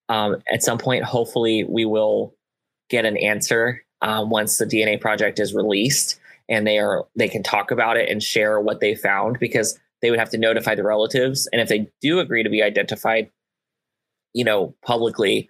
um, 0.09 0.41
at 0.51 0.63
some 0.63 0.79
point, 0.79 1.03
hopefully, 1.03 1.63
we 1.63 1.85
will 1.85 2.33
get 2.89 3.05
an 3.05 3.15
answer 3.17 3.83
um, 4.01 4.29
once 4.29 4.57
the 4.57 4.65
DNA 4.65 4.99
project 4.99 5.39
is 5.39 5.53
released 5.53 6.19
and 6.49 6.65
they 6.65 6.79
are 6.79 7.05
they 7.15 7.27
can 7.27 7.43
talk 7.43 7.71
about 7.71 7.95
it 7.95 8.09
and 8.09 8.23
share 8.23 8.59
what 8.59 8.79
they 8.79 8.95
found 8.95 9.39
because 9.39 9.79
they 10.01 10.09
would 10.09 10.19
have 10.19 10.31
to 10.31 10.37
notify 10.37 10.75
the 10.75 10.83
relatives 10.83 11.47
and 11.53 11.61
if 11.61 11.69
they 11.69 11.87
do 12.01 12.19
agree 12.19 12.43
to 12.43 12.49
be 12.49 12.63
identified 12.63 13.29
you 14.33 14.43
know 14.43 14.73
publicly 14.83 15.49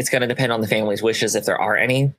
it's 0.00 0.08
going 0.08 0.22
to 0.22 0.26
depend 0.26 0.50
on 0.50 0.62
the 0.62 0.66
family's 0.66 1.02
wishes 1.02 1.34
if 1.34 1.44
there 1.44 1.60
are 1.60 1.76
any. 1.76 2.14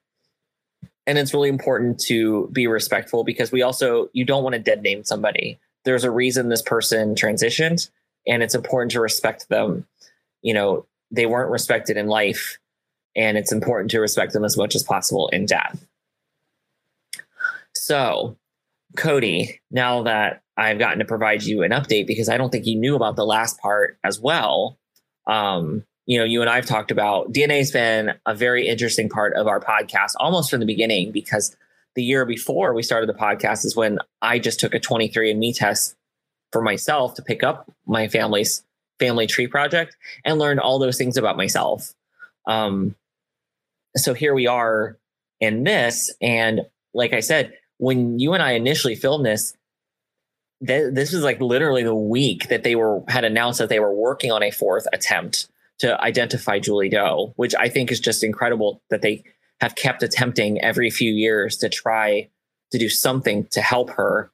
And 1.08 1.18
it's 1.18 1.34
really 1.34 1.50
important 1.50 2.00
to 2.02 2.48
be 2.52 2.68
respectful 2.68 3.24
because 3.24 3.52
we 3.52 3.64
also, 3.64 4.08
you 4.14 4.24
don't 4.24 4.44
want 4.44 4.54
to 4.54 4.60
dead 4.60 4.84
name 4.84 5.04
somebody. 5.04 5.60
There's 5.84 6.04
a 6.04 6.12
reason 6.12 6.50
this 6.50 6.62
person 6.62 7.16
transitioned, 7.16 7.90
and 8.28 8.44
it's 8.44 8.54
important 8.54 8.92
to 8.92 9.02
respect 9.02 9.50
them. 9.50 9.88
You 10.44 10.54
know, 10.54 10.86
they 11.10 11.26
weren't 11.26 11.50
respected 11.50 11.98
in 11.98 12.06
life, 12.06 12.60
and 13.16 13.36
it's 13.36 13.52
important 13.52 13.90
to 13.92 14.00
respect 14.00 14.34
them 14.34 14.46
as 14.46 14.56
much 14.56 14.76
as 14.76 14.84
possible 14.84 15.28
in 15.30 15.48
death. 15.48 15.84
So, 17.74 18.38
Cody, 18.96 19.60
now 19.72 20.04
that 20.04 20.44
I've 20.56 20.78
gotten 20.78 21.00
to 21.00 21.06
provide 21.06 21.42
you 21.42 21.64
an 21.64 21.72
update 21.72 22.06
because 22.06 22.30
I 22.30 22.38
don't 22.38 22.52
think 22.52 22.68
you 22.68 22.76
knew 22.76 22.96
about 22.96 23.16
the 23.16 23.26
last 23.26 23.60
part 23.60 23.98
as 24.04 24.20
well. 24.20 24.78
Um, 25.26 25.84
you 26.12 26.18
know, 26.18 26.26
you 26.26 26.42
and 26.42 26.50
I've 26.50 26.66
talked 26.66 26.92
about 26.92 27.32
DNA 27.32 27.60
has 27.60 27.72
been 27.72 28.12
a 28.26 28.36
very 28.36 28.68
interesting 28.68 29.08
part 29.08 29.34
of 29.34 29.48
our 29.48 29.62
podcast 29.62 30.12
almost 30.18 30.50
from 30.50 30.60
the 30.60 30.66
beginning 30.66 31.14
because 31.14 31.56
the 31.96 32.04
year 32.04 32.26
before 32.26 32.74
we 32.74 32.84
started 32.84 33.08
the 33.08 33.14
podcast 33.14 33.64
is 33.64 33.78
when 33.78 33.98
I 34.22 34.38
just 34.38 34.60
took 34.60 34.76
a 34.76 34.80
23andMe 34.82 35.56
test 35.56 35.96
for 36.52 36.62
myself 36.62 37.14
to 37.14 37.22
pick 37.22 37.44
up 37.44 37.72
my 37.86 38.10
family's 38.10 38.62
family 39.00 39.26
tree 39.26 39.48
project 39.48 39.96
and 40.26 40.38
learned 40.38 40.60
all 40.60 40.80
those 40.80 40.98
things 40.98 41.16
about 41.16 41.38
myself. 41.38 41.94
Um, 42.46 42.96
so 43.96 44.14
here 44.14 44.34
we 44.34 44.48
are 44.48 44.98
in 45.40 45.64
this. 45.64 46.14
And 46.20 46.60
like 46.94 47.14
I 47.14 47.22
said, 47.22 47.54
when 47.78 48.20
you 48.20 48.34
and 48.34 48.44
I 48.44 48.52
initially 48.52 48.96
filmed 48.96 49.26
this, 49.26 49.56
th- 50.68 50.94
this 50.94 51.14
was 51.14 51.24
like 51.24 51.40
literally 51.40 51.84
the 51.84 51.96
week 51.96 52.50
that 52.50 52.64
they 52.64 52.76
were 52.76 53.02
had 53.08 53.24
announced 53.24 53.60
that 53.60 53.70
they 53.70 53.80
were 53.80 53.96
working 53.96 54.30
on 54.34 54.44
a 54.44 54.52
fourth 54.52 54.88
attempt 54.92 55.48
to 55.80 56.00
identify 56.02 56.60
Julie 56.60 56.90
Doe, 56.90 57.34
which 57.36 57.56
I 57.56 57.70
think 57.70 57.92
is 57.92 58.00
just 58.00 58.24
incredible 58.24 58.82
that 58.90 59.02
they 59.02 59.24
have 59.60 59.76
kept 59.76 60.04
attempting 60.04 60.62
every 60.62 60.90
few 60.90 61.12
years 61.12 61.58
to 61.58 61.70
try 61.70 62.30
to 62.72 62.78
do 62.78 62.90
something 62.90 63.46
to 63.52 63.62
help 63.62 63.92
her 63.92 64.32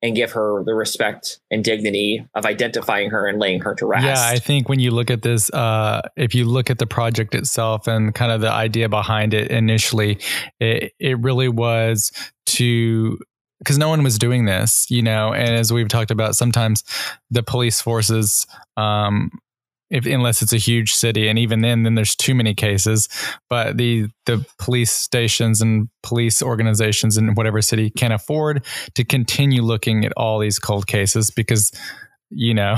and 0.00 0.14
give 0.14 0.30
her 0.32 0.62
the 0.64 0.74
respect 0.74 1.40
and 1.50 1.64
dignity 1.64 2.24
of 2.34 2.46
identifying 2.46 3.10
her 3.10 3.26
and 3.26 3.40
laying 3.40 3.60
her 3.60 3.74
to 3.74 3.86
rest. 3.86 4.04
Yeah, 4.04 4.28
I 4.28 4.38
think 4.38 4.68
when 4.68 4.78
you 4.78 4.92
look 4.92 5.10
at 5.10 5.22
this, 5.22 5.50
uh, 5.50 6.02
if 6.16 6.34
you 6.34 6.44
look 6.44 6.70
at 6.70 6.78
the 6.78 6.86
project 6.86 7.34
itself 7.34 7.88
and 7.88 8.14
kind 8.14 8.30
of 8.30 8.40
the 8.40 8.50
idea 8.50 8.88
behind 8.88 9.34
it 9.34 9.50
initially, 9.50 10.20
it, 10.60 10.92
it 11.00 11.18
really 11.18 11.48
was 11.48 12.12
to 12.46 13.18
because 13.58 13.76
no 13.76 13.88
one 13.88 14.04
was 14.04 14.18
doing 14.18 14.44
this, 14.44 14.86
you 14.88 15.02
know, 15.02 15.32
and 15.32 15.50
as 15.50 15.72
we've 15.72 15.88
talked 15.88 16.12
about, 16.12 16.36
sometimes 16.36 16.84
the 17.28 17.42
police 17.42 17.80
forces 17.80 18.46
um, 18.76 19.32
if 19.90 20.06
unless 20.06 20.42
it's 20.42 20.52
a 20.52 20.58
huge 20.58 20.92
city 20.92 21.28
and 21.28 21.38
even 21.38 21.60
then 21.60 21.82
then 21.82 21.94
there's 21.94 22.14
too 22.14 22.34
many 22.34 22.54
cases 22.54 23.08
but 23.48 23.76
the 23.76 24.06
the 24.26 24.44
police 24.58 24.92
stations 24.92 25.60
and 25.60 25.88
police 26.02 26.42
organizations 26.42 27.16
in 27.16 27.34
whatever 27.34 27.62
city 27.62 27.90
can 27.90 28.12
afford 28.12 28.64
to 28.94 29.04
continue 29.04 29.62
looking 29.62 30.04
at 30.04 30.12
all 30.16 30.38
these 30.38 30.58
cold 30.58 30.86
cases 30.86 31.30
because 31.30 31.72
you 32.30 32.52
know 32.52 32.76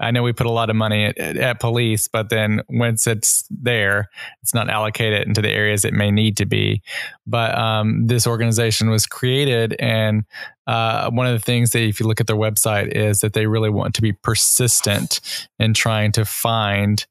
I 0.00 0.10
know 0.10 0.22
we 0.22 0.32
put 0.32 0.46
a 0.46 0.50
lot 0.50 0.70
of 0.70 0.76
money 0.76 1.04
at, 1.04 1.18
at, 1.18 1.60
police, 1.60 2.08
but 2.08 2.30
then 2.30 2.62
once 2.68 3.06
it's 3.06 3.44
there, 3.50 4.08
it's 4.42 4.54
not 4.54 4.70
allocated 4.70 5.26
into 5.26 5.42
the 5.42 5.50
areas 5.50 5.84
it 5.84 5.92
may 5.92 6.10
need 6.10 6.36
to 6.38 6.46
be. 6.46 6.82
But 7.26 7.56
um, 7.56 8.06
this 8.06 8.26
organization 8.26 8.90
was 8.90 9.06
created, 9.06 9.76
and 9.78 10.24
uh, 10.66 11.10
one 11.10 11.26
of 11.26 11.32
the 11.34 11.44
things 11.44 11.72
that, 11.72 11.82
if 11.82 12.00
you 12.00 12.06
look 12.06 12.20
at 12.20 12.26
their 12.26 12.36
website, 12.36 12.88
is 12.88 13.20
that 13.20 13.34
they 13.34 13.46
really 13.46 13.70
want 13.70 13.94
to 13.96 14.02
be 14.02 14.12
persistent 14.12 15.20
in 15.58 15.74
trying 15.74 16.12
to 16.12 16.24
find 16.24 17.06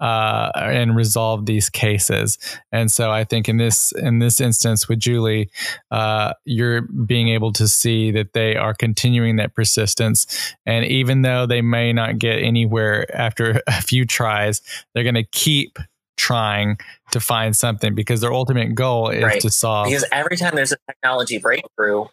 uh, 0.00 0.50
and 0.56 0.96
resolve 0.96 1.46
these 1.46 1.70
cases. 1.70 2.38
And 2.72 2.90
so 2.90 3.10
I 3.10 3.24
think 3.24 3.48
in 3.48 3.56
this 3.56 3.92
in 3.92 4.18
this 4.18 4.40
instance 4.40 4.88
with 4.88 4.98
Julie, 4.98 5.50
uh, 5.90 6.34
you're 6.44 6.82
being 6.82 7.28
able 7.28 7.52
to 7.54 7.68
see 7.68 8.10
that 8.12 8.32
they 8.32 8.56
are 8.56 8.74
continuing 8.74 9.36
that 9.36 9.54
persistence. 9.54 10.54
And 10.66 10.84
even 10.86 11.22
though 11.22 11.46
they 11.46 11.62
may 11.62 11.92
not 11.92 12.18
get 12.18 12.42
anywhere 12.42 13.06
after 13.16 13.60
a 13.66 13.82
few 13.82 14.04
tries, 14.04 14.60
they're 14.94 15.04
going 15.04 15.14
to 15.14 15.24
keep 15.24 15.78
trying 16.16 16.78
to 17.10 17.20
find 17.20 17.56
something 17.56 17.94
because 17.94 18.20
their 18.20 18.32
ultimate 18.32 18.74
goal 18.74 19.08
is 19.08 19.22
right. 19.22 19.40
to 19.40 19.50
solve. 19.50 19.88
Because 19.88 20.04
every 20.12 20.36
time 20.36 20.54
there's 20.54 20.72
a 20.72 20.76
technology 20.88 21.38
breakthrough, 21.38 22.06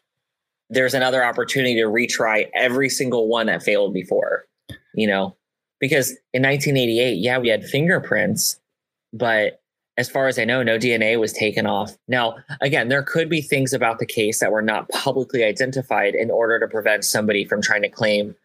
there's 0.70 0.94
another 0.94 1.24
opportunity 1.24 1.76
to 1.76 1.88
retry 1.88 2.50
every 2.56 2.90
single 2.90 3.28
one 3.28 3.48
that 3.48 3.64
failed 3.64 3.94
before. 3.94 4.46
You 4.94 5.08
know, 5.08 5.36
because 5.80 6.12
in 6.34 6.44
1988, 6.44 7.18
yeah, 7.18 7.38
we 7.38 7.50
had 7.50 7.64
fingerprints, 7.64 8.60
but 9.14 9.62
as 9.98 10.10
far 10.10 10.28
as 10.28 10.40
I 10.40 10.46
know, 10.46 10.64
no 10.64 10.78
DNA 10.78 11.20
was 11.20 11.34
taken 11.34 11.66
off. 11.66 11.98
Now, 12.08 12.38
again, 12.62 12.88
there 12.88 13.04
could 13.04 13.30
be 13.30 13.42
things 13.42 13.74
about 13.74 14.00
the 14.00 14.06
case 14.06 14.40
that 14.40 14.52
were 14.52 14.62
not 14.62 14.88
publicly 14.90 15.44
identified 15.44 16.16
in 16.16 16.32
order 16.32 16.58
to 16.60 16.68
prevent 16.68 17.04
somebody 17.04 17.44
from 17.44 17.62
trying 17.62 17.82
to 17.82 17.90
claim 17.90 18.36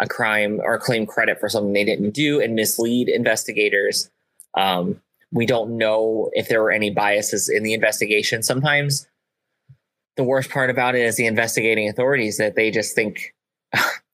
a 0.00 0.06
crime 0.06 0.60
or 0.62 0.78
claim 0.78 1.06
credit 1.06 1.40
for 1.40 1.48
something 1.48 1.72
they 1.72 1.84
didn't 1.84 2.10
do 2.10 2.40
and 2.40 2.54
mislead 2.54 3.08
investigators. 3.08 4.10
Um, 4.54 5.00
we 5.32 5.46
don't 5.46 5.76
know 5.76 6.30
if 6.34 6.48
there 6.48 6.62
were 6.62 6.70
any 6.70 6.90
biases 6.90 7.48
in 7.48 7.62
the 7.62 7.74
investigation. 7.74 8.42
Sometimes 8.42 9.06
the 10.16 10.24
worst 10.24 10.50
part 10.50 10.68
about 10.68 10.94
it 10.94 11.02
is 11.02 11.16
the 11.16 11.26
investigating 11.26 11.88
authorities 11.88 12.36
that 12.36 12.54
they 12.54 12.70
just 12.70 12.94
think 12.94 13.34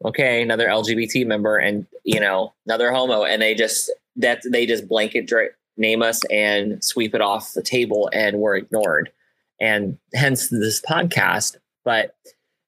okay, 0.05 0.43
another 0.43 0.69
LGBT 0.69 1.27
member 1.27 1.57
and 1.57 1.87
you 2.05 2.21
know 2.21 2.53
another 2.67 2.93
homo, 2.93 3.25
and 3.25 3.41
they 3.41 3.55
just 3.55 3.91
that 4.17 4.43
they 4.51 4.67
just 4.67 4.89
blanket 4.89 5.31
name 5.77 6.03
us 6.03 6.23
and 6.31 6.83
sweep 6.85 7.15
it 7.15 7.21
off 7.21 7.53
the 7.55 7.63
table, 7.63 8.11
and 8.13 8.39
we're 8.39 8.57
ignored, 8.57 9.11
and 9.61 9.99
hence 10.15 10.49
this 10.49 10.81
podcast. 10.81 11.57
But 11.85 12.15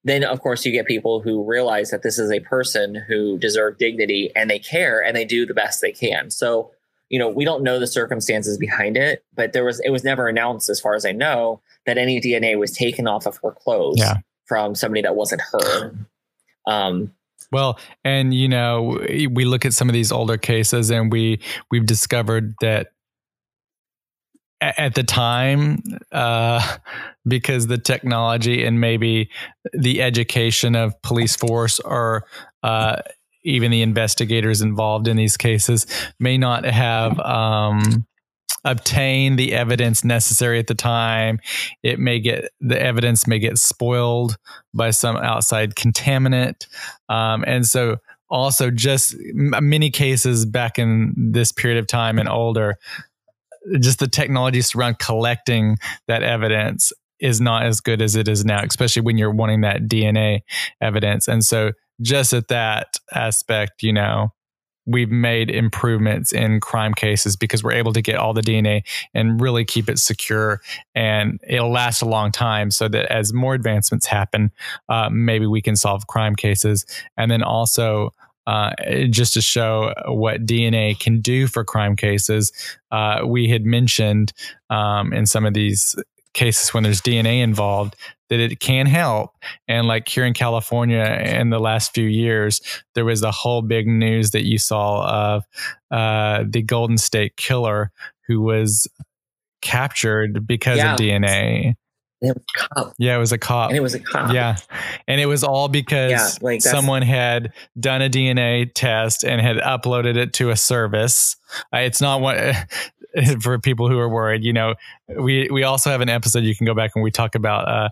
then, 0.04 0.24
of 0.24 0.40
course, 0.40 0.64
you 0.64 0.72
get 0.72 0.86
people 0.86 1.20
who 1.20 1.42
realize 1.42 1.90
that 1.90 2.02
this 2.02 2.18
is 2.18 2.30
a 2.30 2.40
person 2.40 2.94
who 2.94 3.38
deserve 3.38 3.78
dignity, 3.78 4.30
and 4.34 4.50
they 4.50 4.58
care, 4.58 5.02
and 5.02 5.16
they 5.16 5.24
do 5.24 5.46
the 5.46 5.54
best 5.54 5.80
they 5.80 5.92
can. 5.92 6.30
So, 6.30 6.70
you 7.08 7.18
know, 7.18 7.28
we 7.28 7.44
don't 7.44 7.62
know 7.62 7.78
the 7.78 7.86
circumstances 7.86 8.58
behind 8.58 8.96
it, 8.96 9.24
but 9.34 9.52
there 9.52 9.64
was 9.64 9.80
it 9.80 9.90
was 9.90 10.04
never 10.04 10.28
announced, 10.28 10.68
as 10.68 10.80
far 10.80 10.94
as 10.94 11.04
I 11.04 11.12
know, 11.12 11.60
that 11.86 11.98
any 11.98 12.20
DNA 12.20 12.58
was 12.58 12.72
taken 12.72 13.06
off 13.06 13.26
of 13.26 13.38
her 13.42 13.52
clothes. 13.52 13.98
Yeah 13.98 14.18
from 14.46 14.74
somebody 14.74 15.02
that 15.02 15.16
wasn't 15.16 15.42
her. 15.52 15.94
Um, 16.66 17.12
well, 17.56 17.78
and 18.04 18.34
you 18.34 18.48
know, 18.48 19.00
we 19.08 19.46
look 19.46 19.64
at 19.64 19.72
some 19.72 19.88
of 19.88 19.94
these 19.94 20.12
older 20.12 20.36
cases, 20.36 20.90
and 20.90 21.10
we 21.10 21.40
we've 21.70 21.86
discovered 21.86 22.54
that 22.60 22.88
at 24.60 24.94
the 24.94 25.02
time, 25.02 25.82
uh, 26.12 26.76
because 27.26 27.66
the 27.66 27.78
technology 27.78 28.62
and 28.62 28.78
maybe 28.78 29.30
the 29.72 30.02
education 30.02 30.76
of 30.76 31.00
police 31.00 31.34
force 31.34 31.80
or 31.80 32.26
uh, 32.62 33.00
even 33.42 33.70
the 33.70 33.80
investigators 33.80 34.60
involved 34.60 35.08
in 35.08 35.16
these 35.16 35.38
cases 35.38 35.86
may 36.20 36.36
not 36.36 36.66
have 36.66 37.18
um, 37.20 38.06
obtained 38.66 39.38
the 39.38 39.54
evidence 39.54 40.04
necessary 40.04 40.58
at 40.58 40.66
the 40.66 40.74
time. 40.74 41.38
It 41.82 41.98
may 41.98 42.20
get 42.20 42.50
the 42.60 42.80
evidence 42.80 43.26
may 43.26 43.38
get 43.38 43.58
spoiled 43.58 44.36
by 44.74 44.90
some 44.90 45.16
outside 45.16 45.74
contaminant, 45.74 46.66
um, 47.08 47.44
and 47.46 47.66
so 47.66 47.96
also 48.28 48.70
just 48.70 49.14
many 49.32 49.88
cases 49.88 50.44
back 50.44 50.78
in 50.78 51.14
this 51.16 51.52
period 51.52 51.78
of 51.78 51.86
time 51.86 52.18
and 52.18 52.28
older 52.28 52.76
just 53.80 53.98
the 53.98 54.08
technologies 54.08 54.74
around 54.74 54.98
collecting 54.98 55.76
that 56.06 56.22
evidence 56.22 56.92
is 57.18 57.40
not 57.40 57.64
as 57.64 57.80
good 57.80 58.02
as 58.02 58.14
it 58.14 58.28
is 58.28 58.44
now, 58.44 58.62
especially 58.62 59.02
when 59.02 59.16
you're 59.16 59.32
wanting 59.32 59.62
that 59.62 59.82
DNA 59.82 60.40
evidence. 60.80 61.28
And 61.28 61.44
so, 61.44 61.72
just 62.02 62.32
at 62.32 62.48
that 62.48 62.98
aspect, 63.14 63.82
you 63.82 63.92
know, 63.92 64.32
we've 64.86 65.10
made 65.10 65.50
improvements 65.50 66.32
in 66.32 66.60
crime 66.60 66.94
cases 66.94 67.36
because 67.36 67.62
we're 67.62 67.72
able 67.72 67.92
to 67.92 68.00
get 68.00 68.16
all 68.16 68.32
the 68.32 68.40
DNA 68.40 68.82
and 69.12 69.40
really 69.40 69.64
keep 69.64 69.88
it 69.88 69.98
secure 69.98 70.60
and 70.94 71.40
it'll 71.46 71.70
last 71.70 72.02
a 72.02 72.06
long 72.06 72.32
time 72.32 72.70
so 72.70 72.88
that 72.88 73.10
as 73.12 73.32
more 73.32 73.54
advancements 73.54 74.06
happen, 74.06 74.50
uh, 74.88 75.10
maybe 75.10 75.46
we 75.46 75.60
can 75.60 75.76
solve 75.76 76.06
crime 76.06 76.36
cases. 76.36 76.86
And 77.16 77.30
then 77.30 77.42
also, 77.42 78.14
uh, 78.46 78.70
just 79.10 79.34
to 79.34 79.40
show 79.40 79.92
what 80.06 80.46
DNA 80.46 80.98
can 80.98 81.20
do 81.20 81.48
for 81.48 81.64
crime 81.64 81.96
cases. 81.96 82.52
Uh, 82.92 83.22
we 83.26 83.48
had 83.48 83.66
mentioned 83.66 84.32
um, 84.70 85.12
in 85.12 85.26
some 85.26 85.44
of 85.44 85.52
these 85.52 85.96
cases 86.32 86.72
when 86.72 86.84
there's 86.84 87.00
DNA 87.00 87.42
involved 87.42 87.96
that 88.28 88.40
it 88.40 88.60
can 88.60 88.86
help. 88.86 89.30
And 89.68 89.86
like 89.86 90.08
here 90.08 90.24
in 90.24 90.34
California 90.34 91.04
in 91.24 91.50
the 91.50 91.58
last 91.58 91.94
few 91.94 92.08
years, 92.08 92.60
there 92.94 93.04
was 93.04 93.22
a 93.22 93.30
whole 93.30 93.62
big 93.62 93.86
news 93.86 94.32
that 94.32 94.44
you 94.44 94.58
saw 94.58 95.34
of 95.34 95.44
uh, 95.90 96.44
the 96.48 96.62
Golden 96.62 96.98
State 96.98 97.36
Killer 97.36 97.92
who 98.26 98.40
was 98.40 98.88
captured 99.62 100.46
because 100.46 100.78
yeah. 100.78 100.94
of 100.94 100.98
DNA. 100.98 101.74
It 102.22 102.34
was 102.34 102.44
a 102.54 102.58
cop. 102.58 102.94
Yeah, 102.98 103.16
it 103.16 103.18
was 103.18 103.32
a 103.32 103.38
cop. 103.38 103.68
And 103.68 103.76
it 103.76 103.82
was 103.82 103.94
a 103.94 104.00
cop. 104.00 104.32
Yeah. 104.32 104.56
And 105.06 105.20
it 105.20 105.26
was 105.26 105.44
all 105.44 105.68
because 105.68 106.10
yeah, 106.10 106.28
like 106.40 106.62
someone 106.62 107.02
had 107.02 107.52
done 107.78 108.00
a 108.00 108.08
DNA 108.08 108.72
test 108.74 109.22
and 109.22 109.40
had 109.40 109.58
uploaded 109.58 110.16
it 110.16 110.32
to 110.34 110.50
a 110.50 110.56
service. 110.56 111.36
Uh, 111.72 111.78
it's 111.78 112.00
not 112.00 112.22
what 112.22 112.38
for 113.40 113.58
people 113.58 113.88
who 113.88 113.98
are 113.98 114.08
worried, 114.08 114.44
you 114.44 114.52
know, 114.52 114.74
we 115.18 115.48
we 115.50 115.62
also 115.62 115.90
have 115.90 116.00
an 116.00 116.08
episode 116.08 116.44
you 116.44 116.56
can 116.56 116.66
go 116.66 116.74
back 116.74 116.92
and 116.94 117.04
we 117.04 117.10
talk 117.10 117.34
about 117.34 117.68
uh, 117.68 117.88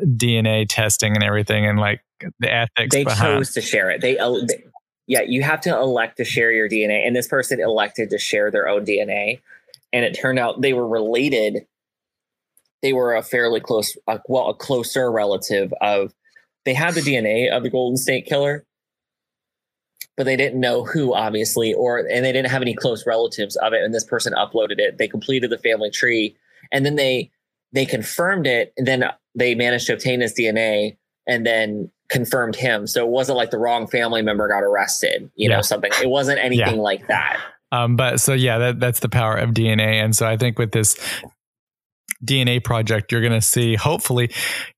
DNA 0.00 0.66
testing 0.68 1.14
and 1.14 1.22
everything 1.22 1.66
and 1.66 1.78
like 1.78 2.00
the 2.40 2.52
ethics 2.52 2.94
They 2.94 3.04
behind. 3.04 3.38
chose 3.38 3.52
to 3.54 3.60
share 3.60 3.90
it. 3.90 4.00
They, 4.00 4.14
they 4.14 4.64
yeah, 5.06 5.22
you 5.22 5.42
have 5.42 5.60
to 5.62 5.70
elect 5.76 6.16
to 6.16 6.24
share 6.24 6.50
your 6.50 6.68
DNA 6.68 7.06
and 7.06 7.14
this 7.14 7.28
person 7.28 7.60
elected 7.60 8.10
to 8.10 8.18
share 8.18 8.50
their 8.50 8.68
own 8.68 8.84
DNA 8.84 9.40
and 9.92 10.04
it 10.04 10.12
turned 10.14 10.38
out 10.38 10.60
they 10.62 10.72
were 10.72 10.88
related 10.88 11.66
they 12.84 12.92
were 12.92 13.14
a 13.14 13.22
fairly 13.22 13.60
close, 13.60 13.96
uh, 14.08 14.18
well, 14.28 14.50
a 14.50 14.54
closer 14.54 15.10
relative 15.10 15.72
of. 15.80 16.12
They 16.66 16.74
had 16.74 16.92
the 16.92 17.00
DNA 17.00 17.50
of 17.50 17.62
the 17.62 17.70
Golden 17.70 17.96
State 17.96 18.26
Killer, 18.26 18.66
but 20.18 20.24
they 20.24 20.36
didn't 20.36 20.60
know 20.60 20.84
who, 20.84 21.14
obviously, 21.14 21.72
or 21.72 21.98
and 21.98 22.22
they 22.22 22.30
didn't 22.32 22.50
have 22.50 22.60
any 22.60 22.74
close 22.74 23.06
relatives 23.06 23.56
of 23.56 23.72
it. 23.72 23.82
And 23.82 23.94
this 23.94 24.04
person 24.04 24.34
uploaded 24.34 24.78
it. 24.78 24.98
They 24.98 25.08
completed 25.08 25.48
the 25.48 25.58
family 25.58 25.90
tree, 25.90 26.36
and 26.72 26.84
then 26.84 26.96
they 26.96 27.30
they 27.74 27.84
confirmed 27.84 28.46
it. 28.46 28.72
And 28.76 28.86
then 28.86 29.04
they 29.34 29.54
managed 29.54 29.86
to 29.88 29.92
obtain 29.92 30.20
his 30.20 30.32
DNA, 30.32 30.96
and 31.26 31.44
then 31.44 31.90
confirmed 32.08 32.56
him. 32.56 32.86
So 32.86 33.04
it 33.04 33.10
wasn't 33.10 33.36
like 33.36 33.50
the 33.50 33.58
wrong 33.58 33.86
family 33.86 34.22
member 34.22 34.48
got 34.48 34.62
arrested, 34.62 35.30
you 35.34 35.48
yeah. 35.48 35.56
know, 35.56 35.62
something. 35.62 35.90
It 36.02 36.08
wasn't 36.08 36.38
anything 36.38 36.76
yeah. 36.76 36.82
like 36.82 37.06
that. 37.08 37.40
Um, 37.72 37.96
but 37.96 38.20
so 38.20 38.34
yeah, 38.34 38.58
that, 38.58 38.80
that's 38.80 39.00
the 39.00 39.08
power 39.08 39.36
of 39.36 39.50
DNA. 39.50 40.02
And 40.04 40.14
so 40.14 40.26
I 40.26 40.36
think 40.36 40.58
with 40.58 40.70
this 40.70 40.96
DNA 42.24 42.62
project, 42.62 43.10
you're 43.10 43.20
going 43.20 43.32
to 43.32 43.40
see, 43.40 43.74
hopefully, 43.74 44.32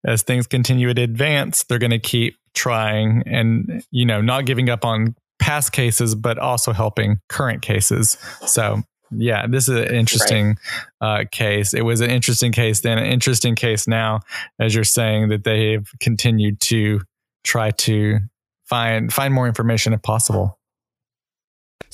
as 0.06 0.22
things 0.22 0.46
continue 0.46 0.92
to 0.92 1.02
advance, 1.02 1.64
they're 1.64 1.78
going 1.78 1.90
to 1.90 1.98
keep 1.98 2.37
trying 2.54 3.22
and, 3.26 3.85
you 3.90 4.06
know, 4.06 4.22
not 4.22 4.46
giving 4.46 4.70
up 4.70 4.85
on 4.85 5.14
past 5.38 5.72
cases, 5.72 6.14
but 6.14 6.38
also 6.38 6.72
helping 6.72 7.18
current 7.28 7.61
cases. 7.61 8.16
So, 8.46 8.82
yeah, 9.10 9.46
this 9.46 9.68
is 9.68 9.76
an 9.76 9.94
interesting 9.94 10.58
right. 11.00 11.22
uh, 11.22 11.24
case. 11.30 11.74
It 11.74 11.82
was 11.82 12.00
an 12.00 12.10
interesting 12.10 12.52
case 12.52 12.80
then, 12.80 12.98
an 12.98 13.06
interesting 13.06 13.54
case 13.54 13.86
now, 13.86 14.20
as 14.58 14.74
you're 14.74 14.84
saying 14.84 15.28
that 15.28 15.44
they've 15.44 15.88
continued 16.00 16.60
to 16.60 17.00
try 17.44 17.70
to 17.70 18.18
find 18.64 19.12
find 19.12 19.32
more 19.32 19.46
information 19.46 19.92
if 19.92 20.02
possible. 20.02 20.55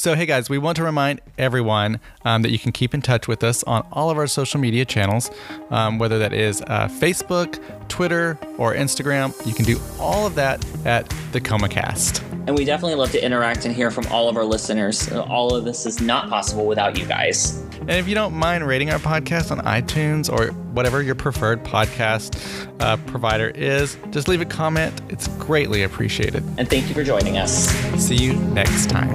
So, 0.03 0.17
hey 0.17 0.27
guys, 0.27 0.51
we 0.51 0.59
want 0.59 0.77
to 0.79 0.83
remind 0.83 1.21
everyone 1.39 2.01
um, 2.25 2.43
that 2.43 2.51
you 2.51 2.59
can 2.59 2.73
keep 2.73 2.93
in 2.93 3.03
touch 3.03 3.29
with 3.29 3.45
us 3.45 3.63
on 3.63 3.87
all 3.93 4.11
of 4.11 4.19
our 4.19 4.27
social 4.27 4.59
media 4.59 4.85
channels, 4.85 5.31
um, 5.71 6.01
whether 6.01 6.19
that 6.19 6.33
is 6.33 6.61
uh, 6.63 6.89
Facebook, 6.89 7.63
Twitter, 7.87 8.37
or 8.59 8.75
Instagram. 8.75 9.33
You 9.47 9.55
can 9.55 9.65
do 9.65 9.79
all 10.01 10.27
of 10.27 10.35
that 10.35 10.67
at 10.85 11.09
the 11.31 11.41
ComaCast. 11.41 12.21
And 12.49 12.59
we 12.59 12.65
definitely 12.65 12.97
love 12.97 13.13
to 13.13 13.25
interact 13.25 13.65
and 13.65 13.73
hear 13.73 13.93
from 13.93 14.09
all 14.09 14.29
of 14.29 14.37
our 14.37 14.45
listeners. 14.45 15.09
All 15.13 15.55
of 15.55 15.65
this 15.65 15.87
is 15.87 16.01
not 16.01 16.29
possible 16.29 16.67
without 16.67 16.99
you 16.99 17.07
guys. 17.07 17.63
And 17.83 17.99
if 17.99 18.09
you 18.09 18.15
don't 18.15 18.35
mind 18.35 18.67
rating 18.67 18.91
our 18.91 18.99
podcast 18.99 19.51
on 19.51 19.59
iTunes 19.65 20.33
or 20.33 20.53
whatever 20.73 21.03
your 21.03 21.15
preferred 21.15 21.65
podcast 21.65 22.69
uh, 22.81 22.97
provider 23.09 23.49
is, 23.49 23.97
just 24.11 24.29
leave 24.29 24.41
a 24.41 24.47
comment. 24.47 25.01
It's 25.09 25.29
greatly 25.39 25.83
appreciated. 25.83 26.45
And 26.59 26.69
thank 26.69 26.89
you 26.89 26.95
for 26.95 27.05
joining 27.05 27.39
us. 27.39 27.69
See 28.01 28.17
you 28.17 28.35
next 28.35 28.89
time. 28.89 29.13